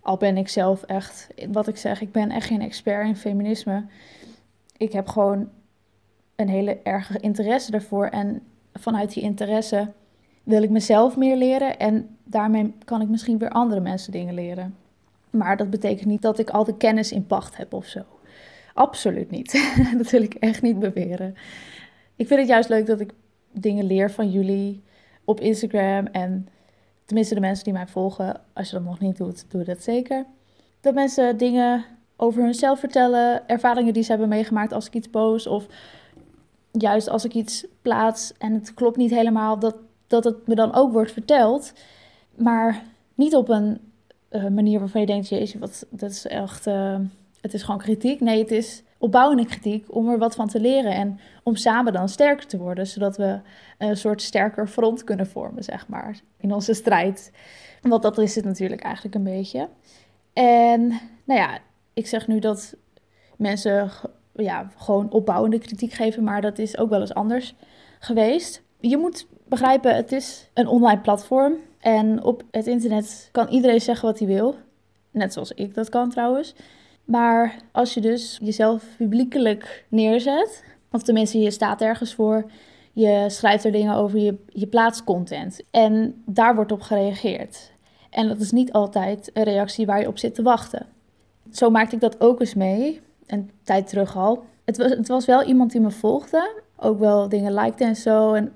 Al 0.00 0.16
ben 0.16 0.36
ik 0.36 0.48
zelf 0.48 0.82
echt, 0.82 1.28
wat 1.52 1.68
ik 1.68 1.76
zeg, 1.76 2.00
ik 2.00 2.12
ben 2.12 2.30
echt 2.30 2.46
geen 2.46 2.60
expert 2.60 3.06
in 3.06 3.16
feminisme. 3.16 3.84
Ik 4.76 4.92
heb 4.92 5.08
gewoon 5.08 5.48
een 6.36 6.48
hele 6.48 6.78
erge 6.82 7.18
interesse 7.18 7.70
daarvoor. 7.70 8.06
En 8.06 8.42
vanuit 8.72 9.12
die 9.12 9.22
interesse 9.22 9.92
wil 10.44 10.62
ik 10.62 10.70
mezelf 10.70 11.16
meer 11.16 11.36
leren 11.36 11.78
en 11.78 12.16
daarmee 12.24 12.74
kan 12.84 13.00
ik 13.00 13.08
misschien 13.08 13.38
weer 13.38 13.50
andere 13.50 13.80
mensen 13.80 14.12
dingen 14.12 14.34
leren. 14.34 14.76
Maar 15.30 15.56
dat 15.56 15.70
betekent 15.70 16.08
niet 16.08 16.22
dat 16.22 16.38
ik 16.38 16.50
al 16.50 16.64
de 16.64 16.76
kennis 16.76 17.12
in 17.12 17.26
pacht 17.26 17.56
heb 17.56 17.72
of 17.72 17.86
zo. 17.86 18.00
Absoluut 18.74 19.30
niet. 19.30 19.74
dat 19.98 20.10
wil 20.10 20.22
ik 20.22 20.34
echt 20.34 20.62
niet 20.62 20.78
beweren. 20.78 21.34
Ik 22.16 22.26
vind 22.26 22.40
het 22.40 22.48
juist 22.48 22.68
leuk 22.68 22.86
dat 22.86 23.00
ik 23.00 23.12
dingen 23.52 23.84
leer 23.84 24.10
van 24.10 24.30
jullie 24.30 24.82
op 25.24 25.40
Instagram. 25.40 26.06
En 26.06 26.48
tenminste 27.04 27.34
de 27.34 27.40
mensen 27.40 27.64
die 27.64 27.72
mij 27.72 27.86
volgen. 27.86 28.40
Als 28.52 28.70
je 28.70 28.76
dat 28.76 28.84
nog 28.84 29.00
niet 29.00 29.16
doet, 29.16 29.50
doe 29.50 29.64
dat 29.64 29.82
zeker. 29.82 30.26
Dat 30.80 30.94
mensen 30.94 31.36
dingen 31.36 31.84
over 32.16 32.42
hunzelf 32.42 32.78
vertellen. 32.78 33.48
Ervaringen 33.48 33.92
die 33.92 34.02
ze 34.02 34.10
hebben 34.10 34.28
meegemaakt 34.28 34.72
als 34.72 34.86
ik 34.86 34.94
iets 34.94 35.08
post. 35.08 35.46
Of 35.46 35.66
juist 36.70 37.08
als 37.08 37.24
ik 37.24 37.34
iets 37.34 37.66
plaats 37.82 38.32
en 38.38 38.52
het 38.52 38.74
klopt 38.74 38.96
niet 38.96 39.10
helemaal. 39.10 39.58
Dat 39.58 39.76
dat 40.06 40.24
het 40.24 40.46
me 40.46 40.54
dan 40.54 40.74
ook 40.74 40.92
wordt 40.92 41.12
verteld, 41.12 41.72
maar 42.34 42.82
niet 43.14 43.34
op 43.34 43.48
een 43.48 43.80
uh, 44.30 44.46
manier 44.48 44.78
waarvan 44.78 45.00
je 45.00 45.06
denkt, 45.06 45.28
jezus, 45.28 45.60
wat, 45.60 45.86
dat 45.90 46.10
is 46.10 46.26
echt, 46.26 46.66
uh, 46.66 46.98
het 47.40 47.54
is 47.54 47.62
gewoon 47.62 47.80
kritiek. 47.80 48.20
Nee, 48.20 48.38
het 48.38 48.50
is 48.50 48.82
opbouwende 48.98 49.46
kritiek 49.46 49.94
om 49.94 50.08
er 50.08 50.18
wat 50.18 50.34
van 50.34 50.48
te 50.48 50.60
leren 50.60 50.92
en 50.92 51.20
om 51.42 51.56
samen 51.56 51.92
dan 51.92 52.08
sterker 52.08 52.46
te 52.46 52.58
worden, 52.58 52.86
zodat 52.86 53.16
we 53.16 53.40
een 53.78 53.96
soort 53.96 54.22
sterker 54.22 54.68
front 54.68 55.04
kunnen 55.04 55.26
vormen, 55.26 55.64
zeg 55.64 55.88
maar, 55.88 56.20
in 56.40 56.52
onze 56.54 56.74
strijd. 56.74 57.32
Want 57.82 58.02
dat 58.02 58.18
is 58.18 58.34
het 58.34 58.44
natuurlijk 58.44 58.82
eigenlijk 58.82 59.14
een 59.14 59.22
beetje. 59.22 59.68
En 60.32 60.88
nou 61.24 61.40
ja, 61.40 61.58
ik 61.92 62.06
zeg 62.06 62.26
nu 62.26 62.38
dat 62.38 62.76
mensen 63.36 63.90
ja, 64.32 64.70
gewoon 64.76 65.10
opbouwende 65.10 65.58
kritiek 65.58 65.92
geven, 65.92 66.24
maar 66.24 66.40
dat 66.40 66.58
is 66.58 66.78
ook 66.78 66.90
wel 66.90 67.00
eens 67.00 67.14
anders 67.14 67.54
geweest. 67.98 68.62
Je 68.80 68.96
moet 68.96 69.26
begrijpen, 69.44 69.96
het 69.96 70.12
is 70.12 70.48
een 70.54 70.66
online 70.66 71.00
platform. 71.00 71.54
En 71.80 72.22
op 72.22 72.42
het 72.50 72.66
internet 72.66 73.28
kan 73.32 73.48
iedereen 73.48 73.80
zeggen 73.80 74.08
wat 74.08 74.18
hij 74.18 74.28
wil. 74.28 74.54
Net 75.10 75.32
zoals 75.32 75.52
ik 75.52 75.74
dat 75.74 75.88
kan 75.88 76.10
trouwens. 76.10 76.54
Maar 77.04 77.56
als 77.72 77.94
je 77.94 78.00
dus 78.00 78.38
jezelf 78.42 78.84
publiekelijk 78.96 79.84
neerzet, 79.88 80.64
of 80.90 81.02
tenminste 81.02 81.38
je 81.38 81.50
staat 81.50 81.80
ergens 81.80 82.14
voor, 82.14 82.50
je 82.92 83.24
schrijft 83.28 83.64
er 83.64 83.72
dingen 83.72 83.94
over, 83.94 84.18
je, 84.18 84.38
je 84.48 84.66
plaatst 84.66 85.04
content. 85.04 85.60
En 85.70 86.22
daar 86.26 86.54
wordt 86.54 86.72
op 86.72 86.80
gereageerd. 86.80 87.72
En 88.10 88.28
dat 88.28 88.40
is 88.40 88.52
niet 88.52 88.72
altijd 88.72 89.30
een 89.32 89.42
reactie 89.42 89.86
waar 89.86 90.00
je 90.00 90.08
op 90.08 90.18
zit 90.18 90.34
te 90.34 90.42
wachten. 90.42 90.86
Zo 91.52 91.70
maakte 91.70 91.94
ik 91.94 92.00
dat 92.00 92.20
ook 92.20 92.40
eens 92.40 92.54
mee, 92.54 93.00
een 93.26 93.50
tijd 93.62 93.86
terug 93.88 94.16
al. 94.16 94.44
Het 94.64 94.76
was, 94.76 94.90
het 94.90 95.08
was 95.08 95.26
wel 95.26 95.42
iemand 95.42 95.72
die 95.72 95.80
me 95.80 95.90
volgde, 95.90 96.62
ook 96.76 96.98
wel 96.98 97.28
dingen 97.28 97.54
likte 97.54 97.84
en 97.84 97.96
zo. 97.96 98.32
En 98.32 98.52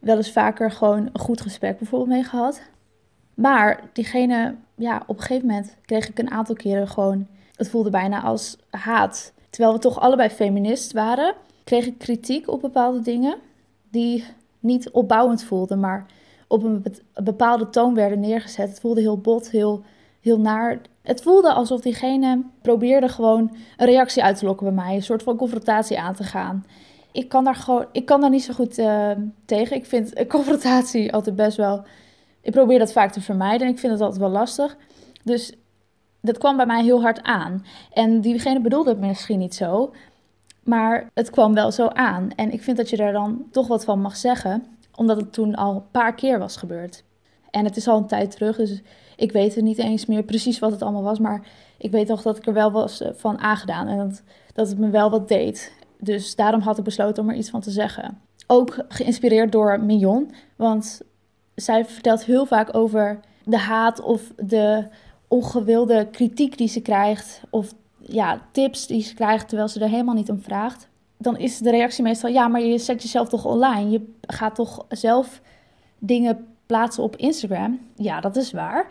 wel 0.00 0.16
eens 0.16 0.32
vaker 0.32 0.70
gewoon 0.70 1.08
een 1.12 1.20
goed 1.20 1.40
gesprek 1.40 1.78
bijvoorbeeld 1.78 2.10
mee 2.10 2.24
gehad. 2.24 2.62
Maar 3.34 3.80
diegene, 3.92 4.54
ja, 4.74 5.02
op 5.06 5.16
een 5.16 5.22
gegeven 5.22 5.46
moment 5.46 5.76
kreeg 5.84 6.08
ik 6.08 6.18
een 6.18 6.30
aantal 6.30 6.54
keren 6.54 6.88
gewoon, 6.88 7.26
het 7.56 7.68
voelde 7.68 7.90
bijna 7.90 8.22
als 8.22 8.56
haat. 8.70 9.32
Terwijl 9.50 9.74
we 9.74 9.80
toch 9.80 10.00
allebei 10.00 10.28
feminist 10.28 10.92
waren, 10.92 11.34
kreeg 11.64 11.86
ik 11.86 11.98
kritiek 11.98 12.48
op 12.48 12.60
bepaalde 12.60 13.00
dingen 13.00 13.36
die 13.90 14.24
niet 14.58 14.90
opbouwend 14.90 15.44
voelden, 15.44 15.80
maar 15.80 16.06
op 16.48 16.62
een 16.62 16.84
bepaalde 17.14 17.70
toon 17.70 17.94
werden 17.94 18.20
neergezet. 18.20 18.68
Het 18.68 18.80
voelde 18.80 19.00
heel 19.00 19.18
bot, 19.18 19.50
heel, 19.50 19.82
heel 20.20 20.40
naar. 20.40 20.80
Het 21.02 21.22
voelde 21.22 21.52
alsof 21.52 21.80
diegene 21.80 22.42
probeerde 22.62 23.08
gewoon 23.08 23.56
een 23.76 23.86
reactie 23.86 24.22
uit 24.22 24.38
te 24.38 24.44
lokken 24.44 24.66
bij 24.74 24.84
mij, 24.84 24.94
een 24.94 25.02
soort 25.02 25.22
van 25.22 25.36
confrontatie 25.36 26.00
aan 26.00 26.14
te 26.14 26.24
gaan. 26.24 26.64
Ik 27.12 27.28
kan 27.28 27.44
daar 27.44 27.54
gewoon, 27.54 27.86
ik 27.92 28.06
kan 28.06 28.20
daar 28.20 28.30
niet 28.30 28.42
zo 28.42 28.52
goed 28.52 28.78
uh, 28.78 29.10
tegen. 29.44 29.76
Ik 29.76 29.86
vind 29.86 30.12
confrontatie 30.28 31.12
altijd 31.12 31.36
best 31.36 31.56
wel. 31.56 31.84
Ik 32.40 32.52
probeer 32.52 32.78
dat 32.78 32.92
vaak 32.92 33.12
te 33.12 33.20
vermijden 33.20 33.66
en 33.66 33.72
ik 33.72 33.78
vind 33.78 33.92
het 33.92 34.00
altijd 34.00 34.20
wel 34.20 34.30
lastig. 34.30 34.76
Dus 35.22 35.52
dat 36.20 36.38
kwam 36.38 36.56
bij 36.56 36.66
mij 36.66 36.82
heel 36.82 37.02
hard 37.02 37.22
aan. 37.22 37.64
En 37.92 38.20
diegene 38.20 38.60
bedoelde 38.60 38.90
het 38.90 39.00
misschien 39.00 39.38
niet 39.38 39.54
zo, 39.54 39.94
maar 40.62 41.10
het 41.14 41.30
kwam 41.30 41.54
wel 41.54 41.72
zo 41.72 41.86
aan. 41.86 42.30
En 42.36 42.52
ik 42.52 42.62
vind 42.62 42.76
dat 42.76 42.90
je 42.90 42.96
daar 42.96 43.12
dan 43.12 43.44
toch 43.50 43.66
wat 43.66 43.84
van 43.84 44.00
mag 44.00 44.16
zeggen 44.16 44.78
omdat 45.00 45.16
het 45.16 45.32
toen 45.32 45.54
al 45.54 45.74
een 45.74 45.90
paar 45.90 46.14
keer 46.14 46.38
was 46.38 46.56
gebeurd. 46.56 47.04
En 47.50 47.64
het 47.64 47.76
is 47.76 47.88
al 47.88 47.96
een 47.96 48.06
tijd 48.06 48.30
terug, 48.30 48.56
dus 48.56 48.82
ik 49.16 49.32
weet 49.32 49.56
er 49.56 49.62
niet 49.62 49.78
eens 49.78 50.06
meer 50.06 50.22
precies 50.22 50.58
wat 50.58 50.70
het 50.70 50.82
allemaal 50.82 51.02
was. 51.02 51.18
Maar 51.18 51.46
ik 51.78 51.90
weet 51.90 52.06
toch 52.06 52.22
dat 52.22 52.36
ik 52.36 52.46
er 52.46 52.52
wel 52.52 52.72
was 52.72 53.00
eh, 53.00 53.10
van 53.14 53.38
aangedaan 53.38 53.88
en 53.88 53.96
dat, 53.96 54.22
dat 54.52 54.68
het 54.68 54.78
me 54.78 54.90
wel 54.90 55.10
wat 55.10 55.28
deed. 55.28 55.72
Dus 56.00 56.34
daarom 56.34 56.60
had 56.60 56.78
ik 56.78 56.84
besloten 56.84 57.22
om 57.22 57.28
er 57.28 57.36
iets 57.36 57.50
van 57.50 57.60
te 57.60 57.70
zeggen. 57.70 58.20
Ook 58.46 58.84
geïnspireerd 58.88 59.52
door 59.52 59.80
Mignon, 59.80 60.30
want 60.56 61.00
zij 61.54 61.84
vertelt 61.84 62.24
heel 62.24 62.46
vaak 62.46 62.74
over 62.74 63.20
de 63.44 63.58
haat 63.58 64.00
of 64.00 64.32
de 64.36 64.88
ongewilde 65.28 66.08
kritiek 66.10 66.58
die 66.58 66.68
ze 66.68 66.80
krijgt. 66.80 67.42
Of 67.50 67.72
ja, 67.98 68.40
tips 68.52 68.86
die 68.86 69.02
ze 69.02 69.14
krijgt 69.14 69.48
terwijl 69.48 69.68
ze 69.68 69.80
er 69.80 69.88
helemaal 69.88 70.14
niet 70.14 70.30
om 70.30 70.42
vraagt 70.42 70.88
dan 71.20 71.38
is 71.38 71.58
de 71.58 71.70
reactie 71.70 72.02
meestal: 72.02 72.30
ja, 72.30 72.48
maar 72.48 72.60
je 72.60 72.78
zet 72.78 73.02
jezelf 73.02 73.28
toch 73.28 73.44
online? 73.44 73.90
Je 73.90 74.12
gaat 74.20 74.54
toch 74.54 74.84
zelf 74.88 75.40
dingen 75.98 76.46
plaatsen 76.66 77.02
op 77.02 77.16
Instagram? 77.16 77.78
Ja, 77.96 78.20
dat 78.20 78.36
is 78.36 78.52
waar. 78.52 78.86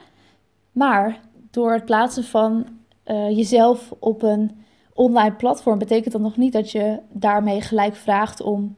Maar 0.72 1.20
door 1.52 1.74
het 1.74 1.86
plaatsen 1.86 2.24
van 2.24 2.68
uh, 3.06 3.30
jezelf 3.30 3.94
op 4.00 4.22
een 4.22 4.64
online 5.00 5.36
platform 5.36 5.80
betekent 5.80 6.12
dat 6.14 6.22
nog 6.22 6.38
niet 6.38 6.54
dat 6.54 6.72
je 6.72 7.00
daarmee 7.10 7.62
gelijk 7.62 7.96
vraagt 7.96 8.42
om 8.42 8.76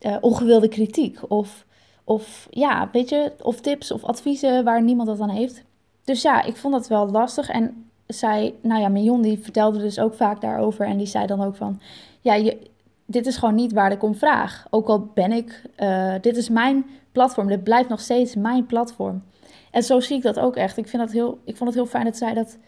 uh, 0.00 0.16
ongewilde 0.20 0.68
kritiek 0.68 1.18
of, 1.28 1.66
of 2.04 2.46
ja, 2.50 2.88
weet 2.92 3.08
je, 3.08 3.32
of 3.42 3.60
tips 3.60 3.92
of 3.92 4.04
adviezen 4.04 4.64
waar 4.64 4.82
niemand 4.82 5.08
dat 5.08 5.20
aan 5.20 5.28
heeft. 5.28 5.64
Dus 6.04 6.22
ja, 6.22 6.42
ik 6.42 6.56
vond 6.56 6.74
dat 6.74 6.88
wel 6.88 7.10
lastig 7.10 7.48
en 7.48 7.90
zij, 8.06 8.54
nou 8.60 8.80
ja, 8.80 8.88
Mion 8.88 9.22
die 9.22 9.38
vertelde 9.38 9.78
dus 9.78 9.98
ook 9.98 10.14
vaak 10.14 10.40
daarover 10.40 10.86
en 10.86 10.96
die 10.96 11.06
zei 11.06 11.26
dan 11.26 11.42
ook 11.42 11.56
van, 11.56 11.80
ja, 12.20 12.34
je, 12.34 12.58
dit 13.06 13.26
is 13.26 13.36
gewoon 13.36 13.54
niet 13.54 13.72
waar 13.72 13.92
ik 13.92 14.02
om 14.02 14.14
vraag. 14.14 14.66
Ook 14.70 14.88
al 14.88 15.10
ben 15.14 15.32
ik, 15.32 15.62
uh, 15.78 16.14
dit 16.20 16.36
is 16.36 16.48
mijn 16.48 16.86
platform, 17.12 17.46
dit 17.46 17.64
blijft 17.64 17.88
nog 17.88 18.00
steeds 18.00 18.34
mijn 18.34 18.66
platform. 18.66 19.22
En 19.70 19.82
zo 19.82 20.00
zie 20.00 20.16
ik 20.16 20.22
dat 20.22 20.38
ook 20.38 20.56
echt. 20.56 20.76
Ik, 20.76 20.88
vind 20.88 21.02
dat 21.02 21.12
heel, 21.12 21.38
ik 21.44 21.56
vond 21.56 21.70
het 21.70 21.78
heel 21.78 21.88
fijn 21.88 22.04
dat 22.04 22.16
zij 22.16 22.34
dat 22.34 22.58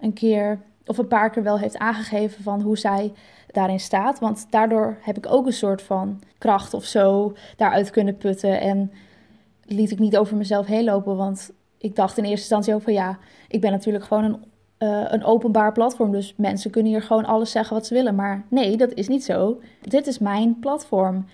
een 0.00 0.12
keer 0.12 0.60
of 0.88 0.98
een 0.98 1.08
paar 1.08 1.30
keer 1.30 1.42
wel 1.42 1.58
heeft 1.58 1.78
aangegeven 1.78 2.42
van 2.42 2.60
hoe 2.60 2.78
zij 2.78 3.12
daarin 3.46 3.80
staat. 3.80 4.18
Want 4.18 4.46
daardoor 4.50 4.98
heb 5.00 5.16
ik 5.16 5.26
ook 5.32 5.46
een 5.46 5.52
soort 5.52 5.82
van 5.82 6.20
kracht 6.38 6.74
of 6.74 6.84
zo 6.84 7.36
daaruit 7.56 7.90
kunnen 7.90 8.16
putten. 8.16 8.60
En 8.60 8.92
liet 9.64 9.90
ik 9.90 9.98
niet 9.98 10.16
over 10.16 10.36
mezelf 10.36 10.66
heen 10.66 10.84
lopen. 10.84 11.16
Want 11.16 11.50
ik 11.78 11.96
dacht 11.96 12.18
in 12.18 12.24
eerste 12.24 12.38
instantie 12.38 12.74
ook 12.74 12.82
van 12.82 12.92
ja, 12.92 13.18
ik 13.48 13.60
ben 13.60 13.70
natuurlijk 13.70 14.04
gewoon 14.04 14.24
een 14.24 14.44
uh, 14.78 15.04
een 15.08 15.24
openbaar 15.24 15.72
platform. 15.72 16.12
Dus 16.12 16.34
mensen 16.36 16.70
kunnen 16.70 16.92
hier 16.92 17.02
gewoon 17.02 17.24
alles 17.24 17.50
zeggen 17.50 17.76
wat 17.76 17.86
ze 17.86 17.94
willen. 17.94 18.14
Maar 18.14 18.44
nee, 18.48 18.76
dat 18.76 18.92
is 18.92 19.08
niet 19.08 19.24
zo. 19.24 19.60
Dit 19.80 20.06
is 20.06 20.18
mijn 20.18 20.58
platform. 20.58 21.26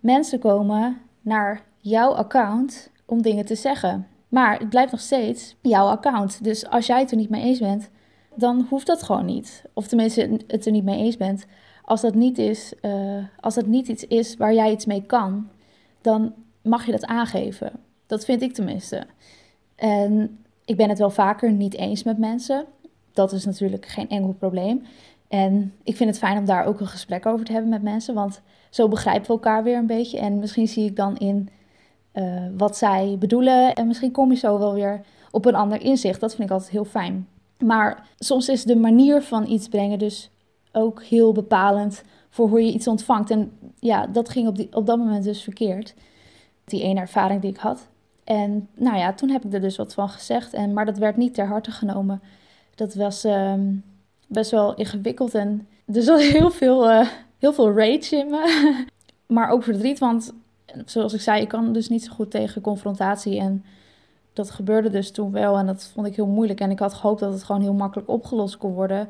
Mensen 0.00 0.38
komen 0.38 0.98
naar 1.20 1.62
jouw 1.78 2.10
account 2.10 2.90
om 3.04 3.22
dingen 3.22 3.44
te 3.44 3.54
zeggen. 3.54 4.06
Maar 4.28 4.58
het 4.58 4.68
blijft 4.68 4.92
nog 4.92 5.00
steeds 5.00 5.56
jouw 5.60 5.86
account. 5.86 6.44
Dus 6.44 6.68
als 6.68 6.86
jij 6.86 7.00
het 7.00 7.10
er 7.10 7.16
niet 7.16 7.30
mee 7.30 7.42
eens 7.42 7.58
bent, 7.58 7.90
dan 8.34 8.66
hoeft 8.68 8.86
dat 8.86 9.02
gewoon 9.02 9.24
niet. 9.24 9.64
Of 9.72 9.86
tenminste, 9.86 10.40
het 10.46 10.66
er 10.66 10.72
niet 10.72 10.84
mee 10.84 10.98
eens 10.98 11.16
bent. 11.16 11.46
Als 11.84 12.00
dat 12.00 12.14
niet, 12.14 12.38
is, 12.38 12.72
uh, 12.82 13.24
als 13.40 13.54
dat 13.54 13.66
niet 13.66 13.88
iets 13.88 14.06
is 14.06 14.36
waar 14.36 14.54
jij 14.54 14.72
iets 14.72 14.86
mee 14.86 15.02
kan, 15.02 15.48
dan 16.00 16.34
mag 16.62 16.86
je 16.86 16.92
dat 16.92 17.06
aangeven. 17.06 17.72
Dat 18.06 18.24
vind 18.24 18.42
ik 18.42 18.52
tenminste. 18.52 19.06
En 19.76 20.38
ik 20.64 20.76
ben 20.76 20.88
het 20.88 20.98
wel 20.98 21.10
vaker 21.10 21.52
niet 21.52 21.74
eens 21.74 22.02
met 22.02 22.18
mensen. 22.18 22.64
Dat 23.12 23.32
is 23.32 23.44
natuurlijk 23.44 23.86
geen 23.86 24.08
enkel 24.08 24.32
probleem. 24.32 24.82
En 25.28 25.74
ik 25.82 25.96
vind 25.96 26.10
het 26.10 26.18
fijn 26.18 26.38
om 26.38 26.44
daar 26.44 26.64
ook 26.64 26.80
een 26.80 26.86
gesprek 26.86 27.26
over 27.26 27.44
te 27.44 27.52
hebben 27.52 27.70
met 27.70 27.82
mensen, 27.82 28.14
want 28.14 28.40
zo 28.70 28.88
begrijpen 28.88 29.26
we 29.26 29.32
elkaar 29.32 29.62
weer 29.62 29.76
een 29.76 29.86
beetje. 29.86 30.18
En 30.18 30.38
misschien 30.38 30.68
zie 30.68 30.84
ik 30.84 30.96
dan 30.96 31.16
in 31.16 31.48
uh, 32.14 32.42
wat 32.56 32.76
zij 32.76 33.16
bedoelen 33.18 33.74
en 33.74 33.86
misschien 33.86 34.10
kom 34.10 34.30
je 34.30 34.36
zo 34.36 34.58
wel 34.58 34.74
weer 34.74 35.00
op 35.30 35.44
een 35.44 35.54
ander 35.54 35.80
inzicht. 35.80 36.20
Dat 36.20 36.34
vind 36.34 36.48
ik 36.48 36.54
altijd 36.54 36.70
heel 36.70 36.84
fijn. 36.84 37.28
Maar 37.60 38.06
soms 38.18 38.48
is 38.48 38.64
de 38.64 38.76
manier 38.76 39.22
van 39.22 39.46
iets 39.46 39.68
brengen 39.68 39.98
dus 39.98 40.30
ook 40.72 41.02
heel 41.02 41.32
bepalend 41.32 42.02
voor 42.28 42.48
hoe 42.48 42.64
je 42.64 42.72
iets 42.72 42.86
ontvangt. 42.86 43.30
En 43.30 43.52
ja, 43.78 44.06
dat 44.06 44.28
ging 44.28 44.48
op, 44.48 44.56
die, 44.56 44.68
op 44.72 44.86
dat 44.86 44.98
moment 44.98 45.24
dus 45.24 45.42
verkeerd. 45.42 45.94
Die 46.64 46.82
ene 46.82 47.00
ervaring 47.00 47.40
die 47.40 47.50
ik 47.50 47.56
had. 47.56 47.88
En 48.24 48.68
nou 48.74 48.96
ja, 48.96 49.12
toen 49.12 49.30
heb 49.30 49.44
ik 49.44 49.52
er 49.52 49.60
dus 49.60 49.76
wat 49.76 49.94
van 49.94 50.08
gezegd. 50.08 50.54
En, 50.54 50.72
maar 50.72 50.84
dat 50.84 50.98
werd 50.98 51.16
niet 51.16 51.34
ter 51.34 51.46
harte 51.46 51.70
genomen. 51.70 52.22
Dat 52.74 52.94
was 52.94 53.24
ehm, 53.24 53.72
best 54.26 54.50
wel 54.50 54.74
ingewikkeld. 54.74 55.34
En 55.34 55.68
er 55.92 56.02
zat 56.02 56.20
heel 56.36 56.50
veel, 56.50 56.90
uh, 56.90 57.08
heel 57.38 57.52
veel 57.52 57.72
rage 57.72 58.16
in 58.16 58.30
me. 58.30 58.84
maar 59.26 59.50
ook 59.50 59.62
verdriet, 59.62 59.98
want 59.98 60.32
zoals 60.84 61.12
ik 61.12 61.20
zei, 61.20 61.40
ik 61.40 61.48
kan 61.48 61.72
dus 61.72 61.88
niet 61.88 62.04
zo 62.04 62.12
goed 62.12 62.30
tegen 62.30 62.62
confrontatie. 62.62 63.38
En 63.38 63.64
dat 64.32 64.50
gebeurde 64.50 64.90
dus 64.90 65.10
toen 65.10 65.32
wel. 65.32 65.58
En 65.58 65.66
dat 65.66 65.90
vond 65.94 66.06
ik 66.06 66.16
heel 66.16 66.26
moeilijk. 66.26 66.60
En 66.60 66.70
ik 66.70 66.78
had 66.78 66.94
gehoopt 66.94 67.20
dat 67.20 67.32
het 67.32 67.42
gewoon 67.42 67.60
heel 67.60 67.74
makkelijk 67.74 68.08
opgelost 68.08 68.56
kon 68.56 68.72
worden. 68.72 69.08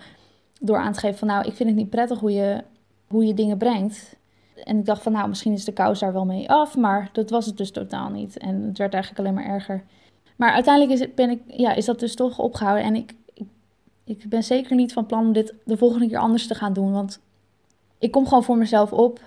Door 0.61 0.79
aan 0.79 0.93
te 0.93 0.99
geven 0.99 1.19
van 1.19 1.29
nou, 1.29 1.47
ik 1.47 1.55
vind 1.55 1.69
het 1.69 1.79
niet 1.79 1.91
prettig 1.91 2.19
hoe 2.19 2.33
je, 2.33 2.65
hoe 3.07 3.27
je 3.27 3.35
dingen 3.35 3.59
brengt. 3.59 4.17
En 4.65 4.79
ik 4.79 4.87
dacht 4.87 5.03
van 5.03 5.13
nou, 5.13 5.29
misschien 5.29 5.53
is 5.53 5.65
de 5.65 5.73
kous 5.73 5.99
daar 5.99 6.13
wel 6.13 6.25
mee 6.25 6.51
af, 6.51 6.77
maar 6.77 7.09
dat 7.13 7.31
was 7.31 7.47
het 7.47 7.57
dus 7.57 7.71
totaal 7.71 8.11
niet. 8.11 8.39
En 8.39 8.63
het 8.63 8.79
werd 8.79 8.95
eigenlijk 8.95 9.23
alleen 9.23 9.35
maar 9.35 9.55
erger. 9.55 9.85
Maar 10.37 10.53
uiteindelijk 10.53 10.95
is, 10.95 11.01
het, 11.01 11.15
ben 11.15 11.31
ik, 11.31 11.41
ja, 11.47 11.75
is 11.75 11.85
dat 11.85 12.01
dus 12.01 12.15
toch 12.15 12.39
opgehouden. 12.39 12.85
En 12.85 12.95
ik, 12.95 13.15
ik, 13.35 13.47
ik 14.05 14.29
ben 14.29 14.45
zeker 14.45 14.77
niet 14.77 14.93
van 14.93 15.07
plan 15.07 15.27
om 15.27 15.33
dit 15.33 15.55
de 15.65 15.77
volgende 15.77 16.09
keer 16.09 16.19
anders 16.19 16.47
te 16.47 16.55
gaan 16.55 16.73
doen. 16.73 16.93
Want 16.93 17.21
ik 17.99 18.11
kom 18.11 18.27
gewoon 18.27 18.45
voor 18.45 18.59
mezelf 18.59 18.93
op. 18.93 19.21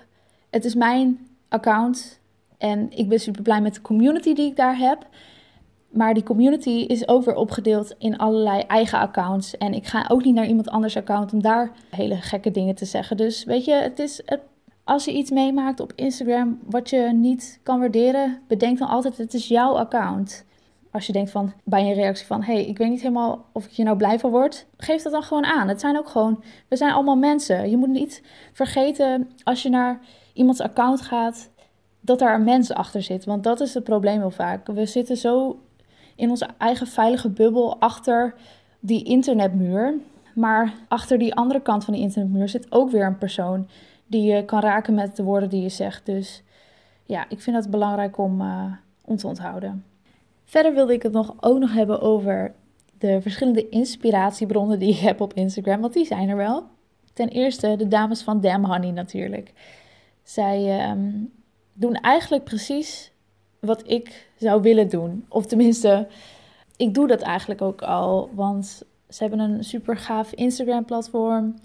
Het 0.50 0.66
is 0.66 0.76
mijn 0.76 1.28
account. 1.48 2.20
En 2.58 2.92
ik 2.92 3.10
ben 3.10 3.20
super 3.20 3.42
blij 3.42 3.62
met 3.62 3.74
de 3.74 3.82
community 3.82 4.34
die 4.34 4.50
ik 4.50 4.56
daar 4.56 4.78
heb. 4.78 5.08
Maar 5.94 6.14
die 6.14 6.24
community 6.24 6.70
is 6.70 7.08
ook 7.08 7.26
weer 7.26 7.36
opgedeeld 7.36 7.96
in 7.98 8.18
allerlei 8.18 8.60
eigen 8.60 9.00
accounts. 9.00 9.58
En 9.58 9.74
ik 9.74 9.88
ga 9.88 10.06
ook 10.08 10.24
niet 10.24 10.36
naar 10.36 10.48
iemand 10.48 10.70
anders 10.70 10.98
account 10.98 11.34
om 11.34 11.42
daar 11.42 11.72
hele 11.90 12.16
gekke 12.16 12.52
dingen 12.52 12.76
te 12.76 12.86
zeggen. 12.86 13.18
Dus 13.18 13.44
weet 13.44 13.66
je, 13.66 13.74
het 13.74 14.00
is, 14.00 14.22
het 14.26 14.40
als 14.84 15.06
je 15.06 15.14
iets 15.14 15.32
meemaakt 15.32 15.80
op 15.80 15.94
Instagram 15.96 16.60
wat 16.66 16.90
je 16.90 16.98
niet 17.14 17.60
kan 17.64 17.80
waarderen, 17.80 18.42
bedenk 18.48 18.80
dan 18.80 18.88
altijd: 18.88 19.18
het 19.18 19.34
is 19.34 19.48
jouw 19.48 19.78
account. 19.78 20.46
Als 20.92 21.08
je 21.08 21.14
denkt 21.14 21.32
van 21.32 21.54
bij 21.64 21.82
een 21.82 21.94
reactie 21.94 22.26
van: 22.26 22.44
hey, 22.44 22.66
ik 22.66 22.78
weet 22.78 22.90
niet 22.90 23.02
helemaal 23.02 23.46
of 23.52 23.66
ik 23.66 23.72
je 23.72 23.84
nou 23.84 23.98
blij 23.98 24.20
van 24.20 24.32
word, 24.32 24.66
geef 24.78 25.02
dat 25.02 25.12
dan 25.12 25.24
gewoon 25.24 25.46
aan. 25.46 25.68
Het 25.68 25.80
zijn 25.80 25.98
ook 25.98 26.08
gewoon, 26.08 26.44
we 26.68 26.76
zijn 26.76 26.94
allemaal 26.94 27.16
mensen. 27.16 27.70
Je 27.70 27.78
moet 27.78 27.90
niet 27.90 28.22
vergeten 28.54 29.32
als 29.44 29.64
je 29.64 29.70
naar 29.70 30.00
iemands 30.34 30.62
account 30.62 31.02
gaat, 31.02 31.50
dat 32.00 32.20
daar 32.20 32.36
een 32.36 32.44
mens 32.44 32.74
achter 32.74 33.02
zit. 33.02 33.26
Want 33.26 33.44
dat 33.44 33.60
is 33.60 33.74
het 33.74 33.84
probleem 33.84 34.20
heel 34.20 34.32
vaak. 34.32 34.68
We 34.68 34.86
zitten 34.86 35.18
zo 35.18 35.60
in 36.16 36.30
onze 36.30 36.48
eigen 36.58 36.88
veilige 36.88 37.30
bubbel 37.30 37.80
achter 37.80 38.34
die 38.80 39.04
internetmuur. 39.04 39.94
Maar 40.36 40.74
achter 40.88 41.18
die 41.18 41.36
andere 41.36 41.62
kant 41.62 41.84
van 41.84 41.94
die 41.94 42.04
internetmuur 42.04 42.50
zit 42.50 42.72
ook 42.72 42.92
weer 42.92 43.06
een 43.06 43.18
persoon 43.18 43.68
die 44.08 44.34
je 44.34 44.46
kan 44.46 44.60
raken 44.60 44.94
met 44.94 45.16
de 45.16 45.24
woorden 45.24 45.50
die 45.50 45.62
je 45.62 45.70
zegt. 45.70 46.06
Dus 46.06 46.44
ja, 47.06 47.26
ik 47.30 47.42
vind 47.42 47.56
het 47.56 47.70
belangrijk 47.70 48.18
om, 48.18 48.42
uh, 48.42 48.74
om 49.06 49.18
te 49.18 49.28
onthouden. 49.28 49.86
Verder 50.46 50.74
wilde 50.74 50.94
ik 50.94 51.04
het 51.04 51.12
nog, 51.12 51.34
ook 51.40 51.60
nog 51.60 51.74
hebben 51.74 52.02
over 52.02 52.54
de 52.98 53.22
verschillende 53.22 53.70
inspiratiebronnen 53.70 54.80
die 54.80 54.94
ik 54.94 55.00
heb 55.00 55.22
op 55.22 55.34
Instagram, 55.34 55.82
want 55.82 55.94
die 55.94 56.06
zijn 56.06 56.30
er 56.30 56.38
wel. 56.38 56.64
Ten 57.14 57.28
eerste 57.28 57.76
de 57.76 57.88
dames 57.88 58.22
van 58.22 58.42
Damn 58.42 58.66
Honey 58.66 58.92
natuurlijk. 58.92 59.54
Zij 60.24 60.90
um, 60.90 61.32
doen 61.74 61.94
eigenlijk 61.94 62.44
precies 62.44 63.12
wat 63.66 63.84
ik 63.86 64.30
zou 64.38 64.62
willen 64.62 64.90
doen. 64.90 65.26
Of 65.30 65.46
tenminste, 65.46 66.08
ik 66.78 66.94
doe 66.94 67.08
dat 67.08 67.22
eigenlijk 67.22 67.62
ook 67.62 67.82
al. 67.82 68.30
Want 68.34 68.84
ze 69.10 69.24
hebben 69.24 69.40
een 69.40 69.64
super 69.64 69.98
gaaf 69.98 70.34
Instagram-platform, 70.34 71.56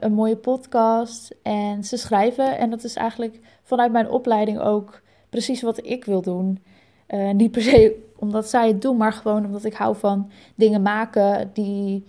een 0.00 0.12
mooie 0.12 0.36
podcast 0.36 1.34
en 1.42 1.84
ze 1.84 1.96
schrijven. 1.96 2.58
En 2.58 2.70
dat 2.70 2.84
is 2.84 2.94
eigenlijk 2.94 3.40
vanuit 3.62 3.92
mijn 3.92 4.10
opleiding 4.10 4.60
ook 4.60 5.02
precies 5.30 5.62
wat 5.62 5.86
ik 5.86 6.04
wil 6.04 6.22
doen. 6.22 6.62
Uh, 7.08 7.30
niet 7.30 7.50
per 7.50 7.62
se 7.62 8.02
omdat 8.18 8.48
zij 8.48 8.68
het 8.68 8.82
doen, 8.82 8.96
maar 8.96 9.12
gewoon 9.12 9.44
omdat 9.44 9.64
ik 9.64 9.74
hou 9.74 9.96
van 9.96 10.30
dingen 10.54 10.82
maken 10.82 11.50
die 11.52 12.04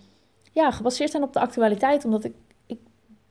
ja, 0.51 0.71
gebaseerd 0.71 1.11
zijn 1.11 1.23
op 1.23 1.33
de 1.33 1.39
actualiteit. 1.39 2.05
Omdat 2.05 2.23
ik, 2.23 2.33
ik, 2.65 2.79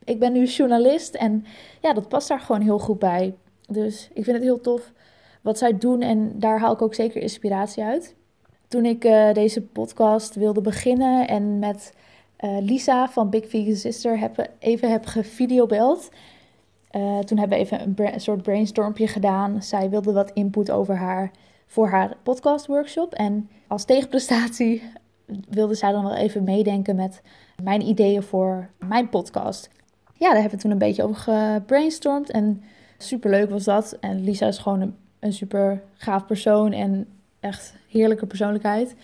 ik 0.05 0.19
ben 0.19 0.33
nu 0.33 0.45
journalist 0.45 1.15
en 1.15 1.45
ja, 1.81 1.93
dat 1.93 2.09
past 2.09 2.29
daar 2.29 2.41
gewoon 2.41 2.61
heel 2.61 2.79
goed 2.79 2.99
bij. 2.99 3.35
Dus 3.69 4.09
ik 4.13 4.25
vind 4.25 4.37
het 4.37 4.45
heel 4.45 4.61
tof 4.61 4.93
wat 5.45 5.59
zij 5.59 5.79
doen 5.79 6.01
en 6.01 6.39
daar 6.39 6.61
haal 6.61 6.73
ik 6.73 6.83
ook 6.83 6.95
zeker 6.95 7.23
inspiratie 7.23 7.85
uit. 7.85 8.15
Toen 8.69 8.85
ik 8.85 9.05
uh, 9.05 9.33
deze 9.33 9.63
podcast 9.63 10.35
wilde 10.35 10.61
beginnen 10.61 11.29
en 11.29 11.59
met 11.59 11.93
uh, 12.41 12.59
Lisa 12.61 13.09
van 13.09 13.31
Big 13.31 13.49
Vegan 13.49 13.75
Sister 13.75 14.31
even 14.59 14.91
heb 14.91 15.07
gevideobeld. 15.07 16.11
Uh, 16.93 17.19
toen 17.19 17.39
hebben 17.39 17.59
we 17.59 17.65
even 17.65 17.95
een, 17.97 18.21
soort 18.21 18.43
brainstormpje 18.43 19.07
gedaan. 19.07 19.63
Zij 19.63 19.91
wilde 19.91 20.13
wat 20.13 20.31
input 20.31 20.71
over 20.71 20.97
haar 20.97 21.31
voor 21.67 21.89
haar 21.89 22.17
podcast 22.23 22.67
workshop. 22.67 23.13
En 23.15 23.49
als 23.69 23.85
tegenprestatie 23.85 24.83
wilde 25.49 25.75
zij 25.75 25.93
dan 25.93 26.05
wel 26.05 26.17
even 26.17 26.45
meedenken 26.45 26.97
met 26.97 27.23
mijn 27.63 27.81
ideeën 27.81 28.23
voor 28.23 28.71
mijn 28.89 29.09
podcast. 29.09 29.71
Ja, 30.13 30.27
daar 30.29 30.41
hebben 30.41 30.57
we 30.57 30.63
toen 30.63 30.71
een 30.71 30.79
beetje 30.79 31.03
over 31.03 31.17
gebrainstormd. 31.17 32.31
En 32.31 32.63
super 32.99 33.31
leuk 33.31 33.51
was 33.51 33.65
dat. 33.65 33.97
En 34.01 34.25
Lisa 34.25 34.47
is 34.47 34.59
gewoon 34.59 34.81
een, 34.81 34.95
een 35.25 35.33
super 35.33 35.83
gaaf 35.95 36.27
persoon 36.27 36.73
en 36.73 37.07
echt 37.41 37.75
heerlijke 37.89 38.27
persoonlijkheid. 38.27 38.95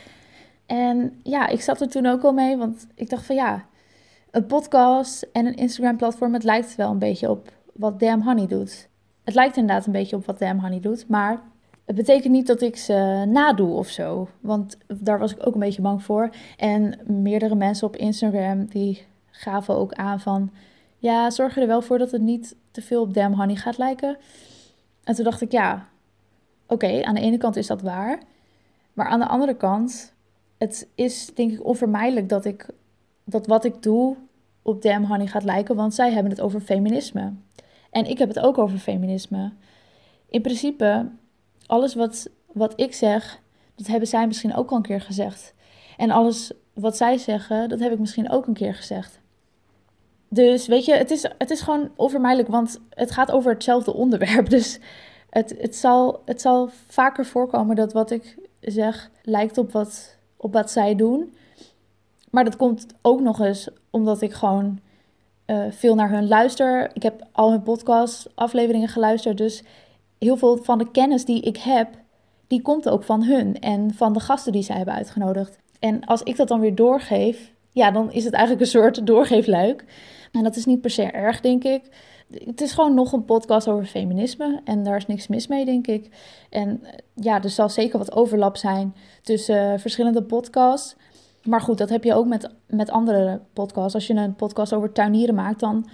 En 0.67 1.21
ja, 1.23 1.47
ik 1.47 1.61
zat 1.61 1.81
er 1.81 1.89
toen 1.89 2.07
ook 2.07 2.23
al 2.23 2.33
mee, 2.33 2.57
want 2.57 2.87
ik 2.95 3.11
dacht 3.11 3.27
van 3.27 3.37
ja, 3.37 3.65
een 4.31 4.47
podcast 4.47 5.27
en 5.33 5.47
een 5.47 5.55
Instagram-platform, 5.55 6.35
het 6.35 6.45
lijkt 6.45 6.77
wel 6.77 6.91
een 6.91 6.99
beetje 6.99 7.31
op 7.31 7.53
wat 7.73 8.00
Damn 8.00 8.23
Honey 8.23 8.47
doet. 8.47 8.89
Het 9.25 9.35
lijkt 9.35 9.57
inderdaad 9.57 9.87
een 9.87 9.93
beetje 9.93 10.17
op 10.17 10.27
wat 10.27 10.39
Damn 10.39 10.61
Honey 10.61 10.81
doet, 10.81 11.09
maar 11.09 11.43
het 11.85 11.97
betekent 11.97 12.33
niet 12.33 12.47
dat 12.47 12.61
ik 12.61 12.77
ze 12.77 13.25
nadoe 13.29 13.73
of 13.73 13.89
zo. 13.89 14.29
Want 14.41 14.79
daar 14.87 15.19
was 15.19 15.33
ik 15.33 15.47
ook 15.47 15.55
een 15.55 15.61
beetje 15.61 15.83
bang 15.83 16.03
voor. 16.03 16.31
En 16.57 16.99
meerdere 17.07 17.55
mensen 17.55 17.87
op 17.87 17.97
Instagram 17.97 18.65
die 18.67 19.07
gaven 19.30 19.75
ook 19.75 19.93
aan 19.93 20.21
van... 20.21 20.50
Ja, 20.99 21.30
zorg 21.30 21.56
er 21.56 21.67
wel 21.67 21.83
voor 21.83 21.99
dat 21.99 22.11
het 22.11 22.23
niet 22.23 22.56
te 22.71 22.83
veel 22.83 23.02
op 23.02 23.15
Damn 23.15 23.37
Honey 23.37 23.56
gaat 23.56 23.78
lijken. 23.78 24.17
En 25.04 25.15
toen 25.15 25.25
dacht 25.25 25.41
ik, 25.41 25.52
ja, 25.52 25.89
oké, 26.71 27.02
aan 27.02 27.15
de 27.15 27.21
ene 27.21 27.39
kant 27.39 27.56
is 27.56 27.67
dat 27.67 27.83
waar. 27.83 28.23
Maar 28.93 29.06
aan 29.06 29.21
de 29.21 29.26
andere 29.26 29.56
kant, 29.56 30.15
het 30.59 30.89
is 30.95 31.35
denk 31.35 31.52
ik 31.52 31.65
onvermijdelijk 31.65 32.28
dat, 32.28 32.45
ik, 32.45 32.67
dat 33.25 33.47
wat 33.47 33.65
ik 33.65 33.83
doe 33.83 34.17
op 34.63 34.83
Damn 34.83 35.06
Honey 35.06 35.26
gaat 35.26 35.45
lijken. 35.45 35.76
Want 35.76 35.95
zij 35.95 36.13
hebben 36.13 36.33
het 36.33 36.41
over 36.41 36.61
feminisme. 36.61 37.33
En 37.91 38.04
ik 38.04 38.19
heb 38.19 38.28
het 38.28 38.39
ook 38.39 38.59
over 38.59 38.78
feminisme. 38.78 39.52
In 40.28 40.43
principe 40.43 41.09
alles 41.67 41.95
wat, 41.95 42.30
wat 42.52 42.80
ik 42.80 42.95
zeg, 42.95 43.41
dat 43.75 43.87
hebben 43.87 44.09
zij 44.09 44.26
misschien 44.26 44.54
ook 44.54 44.71
al 44.71 44.76
een 44.76 44.83
keer 44.83 45.00
gezegd. 45.00 45.54
En 45.97 46.11
alles 46.11 46.52
wat 46.73 46.97
zij 46.97 47.19
zeggen, 47.19 47.69
dat 47.69 47.80
heb 47.80 47.93
ik 47.93 47.99
misschien 47.99 48.30
ook 48.30 48.47
een 48.47 48.54
keer 48.54 48.75
gezegd. 48.75 49.21
Dus 50.28 50.67
weet 50.67 50.85
je, 50.85 50.95
het 50.95 51.11
is, 51.11 51.23
het 51.39 51.50
is 51.50 51.61
gewoon 51.61 51.91
onvermijdelijk, 51.97 52.49
want 52.49 52.80
het 52.91 53.11
gaat 53.11 53.30
over 53.30 53.52
hetzelfde 53.52 53.95
onderwerp. 53.95 54.49
Dus 54.59 54.78
het, 55.30 55.54
het, 55.58 55.76
zal, 55.76 56.23
het 56.25 56.40
zal 56.40 56.71
vaker 56.86 57.26
voorkomen 57.26 57.76
dat 57.76 57.93
wat 57.93 58.10
ik 58.10 58.36
zeg 58.60 59.10
lijkt 59.23 59.58
op 59.58 59.73
wat, 59.73 60.16
op 60.36 60.52
wat 60.52 60.71
zij 60.71 60.95
doen. 60.95 61.34
Maar 62.30 62.45
dat 62.45 62.56
komt 62.56 62.86
ook 63.02 63.21
nog 63.21 63.40
eens 63.40 63.69
omdat 63.90 64.21
ik 64.21 64.32
gewoon 64.32 64.80
uh, 65.47 65.64
veel 65.71 65.95
naar 65.95 66.10
hun 66.10 66.28
luister. 66.28 66.90
Ik 66.93 67.02
heb 67.02 67.26
al 67.32 67.50
hun 67.50 67.62
podcast 67.62 68.28
afleveringen 68.34 68.88
geluisterd, 68.88 69.38
dus 69.38 69.62
heel 70.19 70.36
veel 70.36 70.56
van 70.56 70.78
de 70.78 70.90
kennis 70.90 71.25
die 71.25 71.43
ik 71.43 71.56
heb, 71.56 71.88
die 72.47 72.62
komt 72.62 72.88
ook 72.88 73.02
van 73.02 73.25
hun 73.25 73.60
en 73.60 73.95
van 73.95 74.12
de 74.12 74.21
gasten 74.21 74.52
die 74.52 74.62
zij 74.62 74.76
hebben 74.76 74.95
uitgenodigd. 74.95 75.58
En 75.78 76.04
als 76.04 76.23
ik 76.23 76.36
dat 76.36 76.49
dan 76.49 76.60
weer 76.60 76.75
doorgeef, 76.75 77.52
ja, 77.73 77.90
dan 77.90 78.12
is 78.12 78.25
het 78.25 78.32
eigenlijk 78.32 78.64
een 78.64 78.80
soort 78.80 79.06
doorgeefluik. 79.06 79.84
En 80.32 80.43
dat 80.43 80.56
is 80.56 80.64
niet 80.64 80.80
per 80.80 80.90
se 80.90 81.02
erg, 81.02 81.40
denk 81.40 81.64
ik. 81.64 81.82
Het 82.30 82.60
is 82.60 82.73
gewoon 82.73 82.95
nog 82.95 83.12
een 83.12 83.25
podcast 83.25 83.69
over 83.69 83.86
feminisme 83.86 84.60
en 84.64 84.82
daar 84.82 84.97
is 84.97 85.06
niks 85.06 85.28
mis 85.28 85.47
mee, 85.47 85.64
denk 85.64 85.86
ik. 85.86 86.08
En 86.50 86.82
ja, 87.14 87.43
er 87.43 87.50
zal 87.50 87.69
zeker 87.69 87.99
wat 87.99 88.12
overlap 88.12 88.56
zijn 88.56 88.95
tussen 89.23 89.73
uh, 89.73 89.78
verschillende 89.78 90.23
podcasts. 90.23 90.97
Maar 91.45 91.60
goed, 91.60 91.78
dat 91.78 91.88
heb 91.88 92.04
je 92.04 92.14
ook 92.14 92.26
met, 92.26 92.50
met 92.66 92.90
andere 92.90 93.40
podcasts. 93.52 93.95
Als 93.95 94.06
je 94.06 94.14
een 94.14 94.34
podcast 94.34 94.73
over 94.73 94.93
tuinieren 94.93 95.34
maakt, 95.34 95.60
dan 95.60 95.88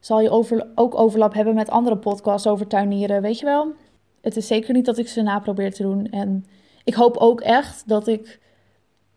zal 0.00 0.20
je 0.20 0.30
over, 0.30 0.66
ook 0.74 0.98
overlap 0.98 1.34
hebben 1.34 1.54
met 1.54 1.70
andere 1.70 1.96
podcasts 1.96 2.46
over 2.46 2.66
tuinieren, 2.66 3.22
weet 3.22 3.38
je 3.38 3.44
wel? 3.44 3.72
Het 4.20 4.36
is 4.36 4.46
zeker 4.46 4.74
niet 4.74 4.84
dat 4.84 4.98
ik 4.98 5.08
ze 5.08 5.22
na 5.22 5.38
probeer 5.38 5.72
te 5.72 5.82
doen. 5.82 6.06
En 6.06 6.46
ik 6.84 6.94
hoop 6.94 7.16
ook 7.16 7.40
echt 7.40 7.88
dat 7.88 8.06
ik 8.06 8.40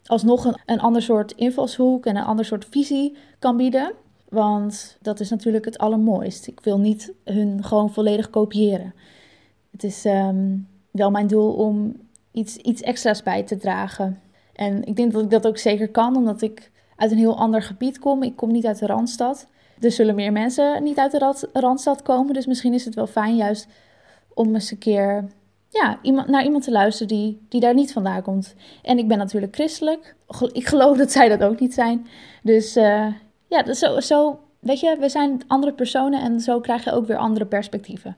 alsnog 0.06 0.46
een, 0.46 0.60
een 0.66 0.80
ander 0.80 1.02
soort 1.02 1.32
invalshoek 1.32 2.06
en 2.06 2.16
een 2.16 2.24
ander 2.24 2.46
soort 2.46 2.66
visie 2.70 3.18
kan 3.40 3.58
bieden. 3.58 3.94
Want 4.30 4.98
dat 5.02 5.20
is 5.20 5.30
natuurlijk 5.30 5.66
het 5.66 5.78
allermooist. 5.78 6.48
Ik 6.48 6.60
wil 6.60 6.80
niet 6.80 7.14
hun 7.24 7.64
gewoon 7.64 7.94
volledig 7.94 8.30
kopiëren. 8.30 8.94
Het 9.72 9.84
is 9.84 10.06
um, 10.06 10.68
wel 10.92 11.12
mijn 11.12 11.28
doel 11.28 11.54
om 11.54 11.96
iets, 12.32 12.58
iets 12.58 12.82
extra's 12.82 13.24
bij 13.24 13.44
te 13.44 13.58
dragen. 13.58 14.20
En 14.54 14.84
ik 14.84 14.96
denk 14.96 15.12
dat 15.12 15.24
ik 15.24 15.30
dat 15.30 15.48
ook 15.48 15.58
zeker 15.58 15.90
kan, 15.90 16.16
omdat 16.16 16.42
ik 16.42 16.72
uit 16.96 17.12
een 17.12 17.18
heel 17.18 17.38
ander 17.38 17.62
gebied 17.62 18.00
kom. 18.00 18.24
Ik 18.24 18.36
kom 18.36 18.52
niet 18.52 18.66
uit 18.66 18.80
de 18.80 18.86
Randstad. 18.86 19.48
Er 19.80 19.92
zullen 19.92 20.16
meer 20.16 20.32
mensen 20.32 20.84
niet 20.84 20.98
uit 20.98 21.12
de 21.12 21.48
Randstad 21.54 22.02
komen. 22.02 22.34
Dus 22.34 22.46
misschien 22.46 22.74
is 22.74 22.86
het 22.86 22.96
wel 22.96 23.08
fijn 23.08 23.36
juist 23.36 23.68
om 24.34 24.54
eens 24.54 24.72
een 24.72 24.78
keer 24.78 25.28
ja, 25.70 26.00
iemand, 26.02 26.28
naar 26.28 26.44
iemand 26.44 26.64
te 26.64 26.72
luisteren 26.72 27.08
die, 27.08 27.46
die 27.50 27.62
daar 27.62 27.74
niet 27.74 27.94
vandaan 27.94 28.22
komt. 28.22 28.56
En 28.82 28.98
ik 28.98 29.08
ben 29.08 29.18
natuurlijk 29.18 29.56
christelijk. 29.56 30.16
Ik 30.52 30.68
geloof 30.68 30.98
dat 30.98 31.12
zij 31.12 31.30
dat 31.30 31.44
ook 31.44 31.60
niet 31.60 31.74
zijn. 31.74 32.08
Dus 32.44 32.78
uh, 32.78 33.08
ja, 33.50 33.74
zo, 33.74 34.00
zo, 34.00 34.40
weet 34.60 34.80
je, 34.80 34.98
we 35.00 35.10
zijn 35.10 35.42
andere 35.48 35.74
personen 35.74 36.22
en 36.22 36.40
zo 36.40 36.60
krijg 36.60 36.84
je 36.84 36.92
ook 36.92 37.08
weer 37.08 37.18
andere 37.18 37.46
perspectieven. 37.46 38.16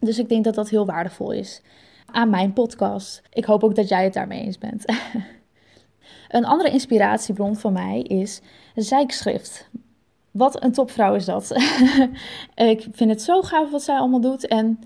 Dus 0.00 0.18
ik 0.18 0.28
denk 0.28 0.44
dat 0.44 0.54
dat 0.54 0.68
heel 0.68 0.86
waardevol 0.86 1.30
is 1.30 1.62
aan 2.06 2.30
mijn 2.30 2.52
podcast. 2.52 3.22
Ik 3.32 3.44
hoop 3.44 3.64
ook 3.64 3.74
dat 3.74 3.88
jij 3.88 4.04
het 4.04 4.12
daarmee 4.12 4.42
eens 4.42 4.58
bent. 4.58 4.84
een 6.28 6.44
andere 6.44 6.70
inspiratiebron 6.70 7.56
van 7.56 7.72
mij 7.72 8.00
is 8.00 8.40
zijkschrift. 8.74 9.68
Wat 10.30 10.62
een 10.62 10.72
topvrouw 10.72 11.14
is 11.14 11.24
dat. 11.24 11.50
ik 12.54 12.86
vind 12.92 13.10
het 13.10 13.22
zo 13.22 13.42
gaaf 13.42 13.70
wat 13.70 13.82
zij 13.82 13.96
allemaal 13.96 14.20
doet 14.20 14.46
en 14.46 14.78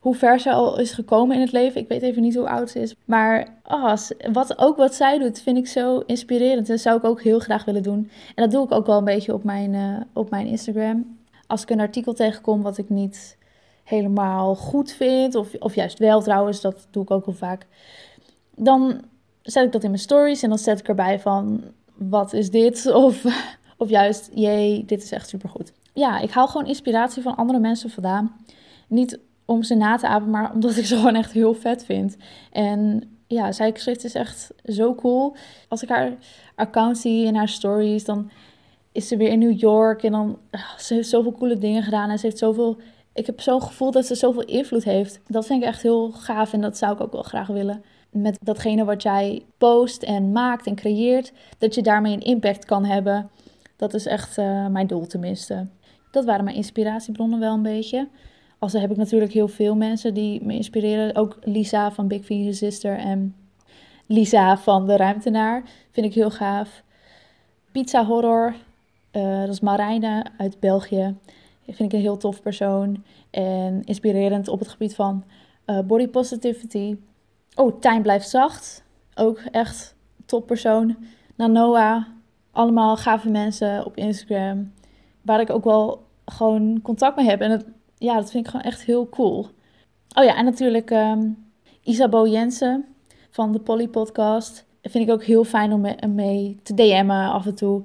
hoe 0.00 0.14
ver 0.14 0.40
ze 0.40 0.52
al 0.52 0.78
is 0.78 0.92
gekomen 0.92 1.34
in 1.34 1.40
het 1.40 1.52
leven. 1.52 1.80
Ik 1.80 1.88
weet 1.88 2.02
even 2.02 2.22
niet 2.22 2.34
hoe 2.34 2.48
oud 2.48 2.70
ze 2.70 2.80
is. 2.80 2.94
Maar 3.04 3.48
oh, 3.64 3.96
wat, 4.32 4.58
ook 4.58 4.76
wat 4.76 4.94
zij 4.94 5.18
doet, 5.18 5.40
vind 5.40 5.56
ik 5.56 5.66
zo 5.66 5.98
inspirerend. 5.98 6.68
En 6.68 6.74
dat 6.74 6.80
zou 6.80 6.96
ik 6.96 7.04
ook 7.04 7.22
heel 7.22 7.38
graag 7.38 7.64
willen 7.64 7.82
doen. 7.82 8.10
En 8.34 8.42
dat 8.42 8.50
doe 8.50 8.64
ik 8.64 8.72
ook 8.72 8.86
wel 8.86 8.98
een 8.98 9.04
beetje 9.04 9.34
op 9.34 9.44
mijn, 9.44 9.72
uh, 9.72 10.00
op 10.12 10.30
mijn 10.30 10.46
Instagram. 10.46 11.18
Als 11.46 11.62
ik 11.62 11.70
een 11.70 11.80
artikel 11.80 12.12
tegenkom 12.12 12.62
wat 12.62 12.78
ik 12.78 12.88
niet 12.88 13.36
helemaal 13.84 14.54
goed 14.54 14.92
vind, 14.92 15.34
of, 15.34 15.54
of 15.54 15.74
juist 15.74 15.98
wel 15.98 16.22
trouwens, 16.22 16.60
dat 16.60 16.86
doe 16.90 17.02
ik 17.02 17.10
ook 17.10 17.26
wel 17.26 17.34
vaak. 17.34 17.66
Dan 18.54 19.00
zet 19.42 19.64
ik 19.64 19.72
dat 19.72 19.82
in 19.82 19.90
mijn 19.90 20.02
stories 20.02 20.42
en 20.42 20.48
dan 20.48 20.58
zet 20.58 20.78
ik 20.78 20.88
erbij 20.88 21.20
van, 21.20 21.62
wat 21.94 22.32
is 22.32 22.50
dit? 22.50 22.86
Of 22.92 23.24
of 23.80 23.88
juist, 23.88 24.30
jee, 24.34 24.84
dit 24.84 25.02
is 25.02 25.12
echt 25.12 25.28
supergoed. 25.28 25.72
ja, 25.92 26.18
ik 26.18 26.30
haal 26.30 26.48
gewoon 26.48 26.66
inspiratie 26.66 27.22
van 27.22 27.36
andere 27.36 27.58
mensen 27.58 27.90
vandaan. 27.90 28.36
Niet 28.86 29.18
om 29.50 29.62
ze 29.62 29.74
na 29.74 29.96
te 29.96 30.06
apen, 30.06 30.30
maar 30.30 30.52
omdat 30.52 30.76
ik 30.76 30.86
ze 30.86 30.96
gewoon 31.00 31.14
echt 31.14 31.32
heel 31.32 31.54
vet 31.54 31.84
vind. 31.84 32.16
En 32.52 33.02
ja, 33.26 33.52
zij 33.52 33.72
schrift 33.74 34.04
is 34.04 34.14
echt 34.14 34.50
zo 34.64 34.94
cool. 34.94 35.36
Als 35.68 35.82
ik 35.82 35.88
haar 35.88 36.12
account 36.54 36.98
zie 36.98 37.26
en 37.26 37.34
haar 37.34 37.48
stories, 37.48 38.04
dan 38.04 38.30
is 38.92 39.08
ze 39.08 39.16
weer 39.16 39.28
in 39.28 39.38
New 39.38 39.60
York. 39.60 40.02
En 40.02 40.12
dan, 40.12 40.38
ah, 40.50 40.78
ze 40.78 40.94
heeft 40.94 41.08
zoveel 41.08 41.32
coole 41.32 41.58
dingen 41.58 41.82
gedaan. 41.82 42.10
En 42.10 42.18
ze 42.18 42.26
heeft 42.26 42.38
zoveel, 42.38 42.76
ik 43.12 43.26
heb 43.26 43.40
zo'n 43.40 43.62
gevoel 43.62 43.90
dat 43.90 44.06
ze 44.06 44.14
zoveel 44.14 44.44
invloed 44.44 44.84
heeft. 44.84 45.20
Dat 45.26 45.46
vind 45.46 45.62
ik 45.62 45.68
echt 45.68 45.82
heel 45.82 46.10
gaaf 46.10 46.52
en 46.52 46.60
dat 46.60 46.78
zou 46.78 46.92
ik 46.92 47.00
ook 47.00 47.12
wel 47.12 47.22
graag 47.22 47.46
willen. 47.46 47.84
Met 48.10 48.38
datgene 48.42 48.84
wat 48.84 49.02
jij 49.02 49.44
post 49.58 50.02
en 50.02 50.32
maakt 50.32 50.66
en 50.66 50.74
creëert, 50.74 51.32
dat 51.58 51.74
je 51.74 51.82
daarmee 51.82 52.12
een 52.12 52.22
impact 52.24 52.64
kan 52.64 52.84
hebben. 52.84 53.30
Dat 53.76 53.94
is 53.94 54.06
echt 54.06 54.38
uh, 54.38 54.66
mijn 54.66 54.86
doel 54.86 55.06
tenminste. 55.06 55.66
Dat 56.10 56.24
waren 56.24 56.44
mijn 56.44 56.56
inspiratiebronnen 56.56 57.40
wel 57.40 57.54
een 57.54 57.62
beetje. 57.62 58.08
Als 58.60 58.72
heb 58.72 58.90
ik 58.90 58.96
natuurlijk 58.96 59.32
heel 59.32 59.48
veel 59.48 59.74
mensen 59.74 60.14
die 60.14 60.44
me 60.44 60.54
inspireren. 60.54 61.14
Ook 61.14 61.38
Lisa 61.42 61.92
van 61.92 62.08
Big 62.08 62.24
Vegan 62.24 62.54
Sister 62.54 62.98
en 62.98 63.34
Lisa 64.06 64.58
van 64.58 64.86
De 64.86 64.96
Ruimtenaar 64.96 65.62
vind 65.90 66.06
ik 66.06 66.14
heel 66.14 66.30
gaaf. 66.30 66.82
Pizza 67.72 68.04
Horror, 68.04 68.54
uh, 69.12 69.40
dat 69.40 69.48
is 69.48 69.60
Marijne 69.60 70.26
uit 70.36 70.60
België. 70.60 71.16
Vind 71.64 71.92
ik 71.92 71.92
een 71.92 72.04
heel 72.04 72.16
tof 72.16 72.42
persoon. 72.42 73.04
En 73.30 73.82
inspirerend 73.84 74.48
op 74.48 74.58
het 74.58 74.68
gebied 74.68 74.94
van 74.94 75.24
uh, 75.66 75.80
body 75.80 76.08
positivity. 76.08 76.96
Oh, 77.54 77.80
Tijn 77.80 78.02
blijft 78.02 78.28
zacht. 78.28 78.84
Ook 79.14 79.38
echt 79.38 79.94
top 80.26 80.46
persoon. 80.46 80.96
Nanoa. 81.36 82.08
Allemaal 82.50 82.96
gave 82.96 83.28
mensen 83.28 83.86
op 83.86 83.96
Instagram. 83.96 84.72
Waar 85.22 85.40
ik 85.40 85.50
ook 85.50 85.64
wel 85.64 86.02
gewoon 86.24 86.82
contact 86.82 87.16
mee 87.16 87.26
heb. 87.26 87.40
En 87.40 87.50
het, 87.50 87.64
ja, 88.00 88.14
dat 88.14 88.30
vind 88.30 88.44
ik 88.44 88.50
gewoon 88.50 88.66
echt 88.66 88.82
heel 88.82 89.08
cool. 89.08 89.46
Oh 90.14 90.24
ja, 90.24 90.36
en 90.36 90.44
natuurlijk 90.44 90.90
um, 90.90 91.50
Jensen 92.26 92.84
van 93.30 93.52
de 93.52 93.58
Polly 93.58 93.88
Podcast. 93.88 94.64
Vind 94.82 95.08
ik 95.08 95.14
ook 95.14 95.24
heel 95.24 95.44
fijn 95.44 95.72
om 95.72 96.14
mee 96.14 96.58
te 96.62 96.74
DM'en 96.74 97.30
af 97.30 97.46
en 97.46 97.54
toe. 97.54 97.82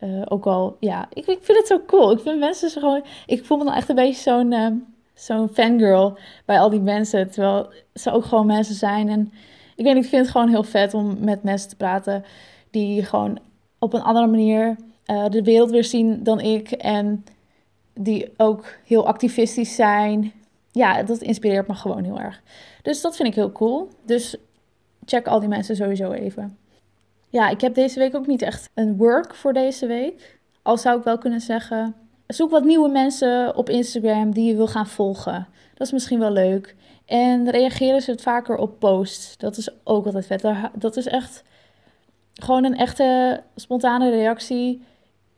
Uh, 0.00 0.22
ook 0.28 0.46
al, 0.46 0.76
ja, 0.80 1.08
ik, 1.12 1.26
ik 1.26 1.38
vind 1.42 1.58
het 1.58 1.66
zo 1.66 1.80
cool. 1.86 2.12
Ik 2.12 2.20
vind 2.20 2.38
mensen 2.38 2.70
gewoon... 2.70 3.04
Ik 3.26 3.44
voel 3.44 3.58
me 3.58 3.64
dan 3.64 3.74
echt 3.74 3.88
een 3.88 3.94
beetje 3.94 4.22
zo'n 4.22 4.52
uh, 4.52 4.66
zo'n 5.14 5.48
fangirl 5.48 6.18
bij 6.44 6.60
al 6.60 6.70
die 6.70 6.80
mensen. 6.80 7.30
Terwijl 7.30 7.68
ze 7.94 8.10
ook 8.10 8.24
gewoon 8.24 8.46
mensen 8.46 8.74
zijn. 8.74 9.08
En 9.08 9.32
ik 9.76 9.84
weet 9.84 9.96
ik 9.96 10.04
vind 10.04 10.22
het 10.22 10.30
gewoon 10.30 10.48
heel 10.48 10.62
vet 10.62 10.94
om 10.94 11.16
met 11.20 11.42
mensen 11.42 11.68
te 11.68 11.76
praten... 11.76 12.24
die 12.70 13.04
gewoon 13.04 13.38
op 13.78 13.92
een 13.92 14.02
andere 14.02 14.26
manier 14.26 14.76
uh, 15.06 15.28
de 15.28 15.42
wereld 15.42 15.70
weer 15.70 15.84
zien 15.84 16.22
dan 16.22 16.40
ik. 16.40 16.70
En 16.70 17.24
die 18.02 18.32
ook 18.36 18.64
heel 18.84 19.06
activistisch 19.06 19.74
zijn. 19.74 20.32
Ja, 20.72 21.02
dat 21.02 21.20
inspireert 21.20 21.66
me 21.66 21.74
gewoon 21.74 22.04
heel 22.04 22.20
erg. 22.20 22.42
Dus 22.82 23.00
dat 23.00 23.16
vind 23.16 23.28
ik 23.28 23.34
heel 23.34 23.52
cool. 23.52 23.88
Dus 24.04 24.36
check 25.04 25.26
al 25.26 25.40
die 25.40 25.48
mensen 25.48 25.76
sowieso 25.76 26.12
even. 26.12 26.58
Ja, 27.28 27.48
ik 27.48 27.60
heb 27.60 27.74
deze 27.74 27.98
week 27.98 28.14
ook 28.14 28.26
niet 28.26 28.42
echt 28.42 28.70
een 28.74 28.96
work 28.96 29.34
voor 29.34 29.52
deze 29.52 29.86
week. 29.86 30.38
Al 30.62 30.78
zou 30.78 30.98
ik 30.98 31.04
wel 31.04 31.18
kunnen 31.18 31.40
zeggen, 31.40 31.94
zoek 32.26 32.50
wat 32.50 32.64
nieuwe 32.64 32.88
mensen 32.88 33.56
op 33.56 33.68
Instagram 33.68 34.32
die 34.32 34.46
je 34.46 34.56
wil 34.56 34.68
gaan 34.68 34.86
volgen. 34.86 35.48
Dat 35.74 35.86
is 35.86 35.92
misschien 35.92 36.18
wel 36.18 36.32
leuk. 36.32 36.76
En 37.06 37.50
reageren 37.50 38.02
ze 38.02 38.10
het 38.10 38.22
vaker 38.22 38.56
op 38.56 38.78
posts. 38.78 39.36
Dat 39.36 39.56
is 39.56 39.68
ook 39.84 40.06
altijd 40.06 40.26
vet. 40.26 40.44
Dat 40.74 40.96
is 40.96 41.06
echt 41.06 41.42
gewoon 42.34 42.64
een 42.64 42.76
echte 42.76 43.40
spontane 43.56 44.10
reactie 44.10 44.82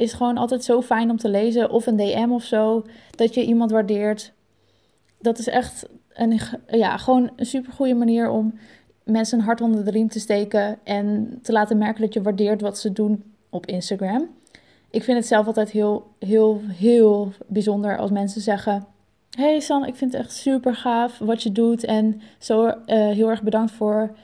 is 0.03 0.13
gewoon 0.13 0.37
altijd 0.37 0.65
zo 0.65 0.83
fijn 0.83 1.11
om 1.11 1.17
te 1.17 1.29
lezen. 1.29 1.71
Of 1.71 1.87
een 1.87 1.97
DM 1.97 2.31
of 2.31 2.43
zo. 2.43 2.85
Dat 3.11 3.35
je 3.35 3.45
iemand 3.45 3.71
waardeert. 3.71 4.33
Dat 5.19 5.39
is 5.39 5.49
echt 5.49 5.89
een, 6.13 6.41
ja, 6.67 6.97
gewoon 6.97 7.31
een 7.37 7.47
super 7.47 7.73
goede 7.73 7.95
manier 7.95 8.31
om 8.31 8.59
mensen 9.05 9.39
een 9.39 9.45
hart 9.45 9.61
onder 9.61 9.85
de 9.85 9.91
riem 9.91 10.09
te 10.09 10.21
steken. 10.21 10.79
En 10.85 11.39
te 11.43 11.53
laten 11.53 11.79
merken 11.79 12.03
dat 12.03 12.15
je 12.15 12.23
waardeert 12.23 12.61
wat 12.61 12.79
ze 12.79 12.93
doen 12.93 13.25
op 13.51 13.67
Instagram. 13.67 14.29
Ik 14.91 15.03
vind 15.03 15.19
het 15.19 15.27
zelf 15.27 15.47
altijd 15.47 15.71
heel, 15.71 16.07
heel, 16.19 16.61
heel 16.65 17.33
bijzonder 17.47 17.99
als 17.99 18.11
mensen 18.11 18.41
zeggen: 18.41 18.87
Hey 19.31 19.61
San, 19.61 19.87
ik 19.87 19.97
vind 19.97 20.13
het 20.13 20.23
echt 20.23 20.33
super 20.33 20.75
gaaf 20.75 21.19
wat 21.19 21.43
je 21.43 21.53
doet. 21.53 21.85
En 21.85 22.21
zo 22.39 22.67
uh, 22.67 22.75
heel 22.87 23.29
erg 23.31 23.43
bedankt 23.43 23.73
voor 23.73 24.17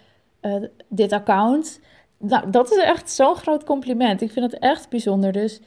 uh, 0.42 0.54
dit 0.88 1.12
account. 1.12 1.80
Nou, 2.18 2.50
dat 2.50 2.70
is 2.70 2.82
echt 2.82 3.10
zo'n 3.10 3.34
groot 3.34 3.64
compliment. 3.64 4.20
Ik 4.20 4.30
vind 4.30 4.52
het 4.52 4.60
echt 4.60 4.88
bijzonder. 4.88 5.32
Dus 5.32 5.60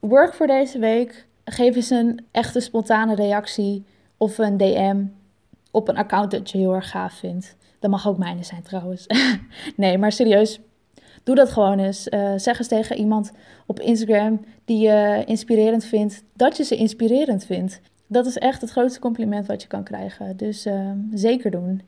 work 0.00 0.34
voor 0.34 0.46
deze 0.46 0.78
week. 0.78 1.26
Geef 1.44 1.76
eens 1.76 1.90
een 1.90 2.26
echte 2.30 2.60
spontane 2.60 3.14
reactie 3.14 3.84
of 4.16 4.38
een 4.38 4.56
DM 4.56 5.04
op 5.70 5.88
een 5.88 5.96
account 5.96 6.30
dat 6.30 6.50
je 6.50 6.58
heel 6.58 6.74
erg 6.74 6.90
gaaf 6.90 7.12
vindt. 7.12 7.56
Dat 7.78 7.90
mag 7.90 8.08
ook 8.08 8.18
mijne 8.18 8.42
zijn 8.42 8.62
trouwens. 8.62 9.06
nee, 9.76 9.98
maar 9.98 10.12
serieus. 10.12 10.60
Doe 11.22 11.34
dat 11.34 11.50
gewoon 11.50 11.78
eens. 11.78 12.08
Uh, 12.08 12.32
zeg 12.36 12.58
eens 12.58 12.68
tegen 12.68 12.96
iemand 12.96 13.32
op 13.66 13.80
Instagram 13.80 14.44
die 14.64 14.78
je 14.78 15.22
inspirerend 15.26 15.84
vindt, 15.84 16.22
dat 16.32 16.56
je 16.56 16.64
ze 16.64 16.76
inspirerend 16.76 17.44
vindt. 17.44 17.80
Dat 18.06 18.26
is 18.26 18.38
echt 18.38 18.60
het 18.60 18.70
grootste 18.70 19.00
compliment 19.00 19.46
wat 19.46 19.62
je 19.62 19.68
kan 19.68 19.84
krijgen. 19.84 20.36
Dus 20.36 20.66
uh, 20.66 20.90
zeker 21.12 21.50
doen. 21.50 21.82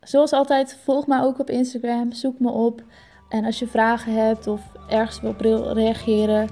Zoals 0.00 0.32
altijd, 0.32 0.76
volg 0.84 1.06
mij 1.06 1.20
ook 1.20 1.38
op 1.38 1.50
Instagram. 1.50 2.12
Zoek 2.12 2.38
me 2.38 2.50
op. 2.50 2.82
En 3.28 3.44
als 3.44 3.58
je 3.58 3.66
vragen 3.66 4.26
hebt 4.26 4.46
of 4.46 4.60
ergens 4.88 5.20
wil 5.20 5.72
reageren, 5.72 6.48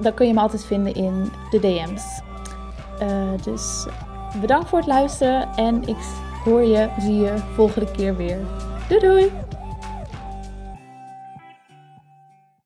dan 0.00 0.14
kun 0.14 0.26
je 0.26 0.34
me 0.34 0.40
altijd 0.40 0.64
vinden 0.64 0.94
in 0.94 1.30
de 1.50 1.60
DM's. 1.60 2.22
Eh, 2.98 3.42
dus 3.42 3.86
bedankt 4.40 4.68
voor 4.68 4.78
het 4.78 4.88
luisteren 4.88 5.48
en 5.56 5.82
ik 5.88 5.96
hoor 6.44 6.62
je, 6.62 6.88
zie 6.98 7.16
je 7.16 7.36
volgende 7.54 7.90
keer 7.90 8.16
weer. 8.16 8.38
Doei 8.88 9.00
doei! 9.00 9.47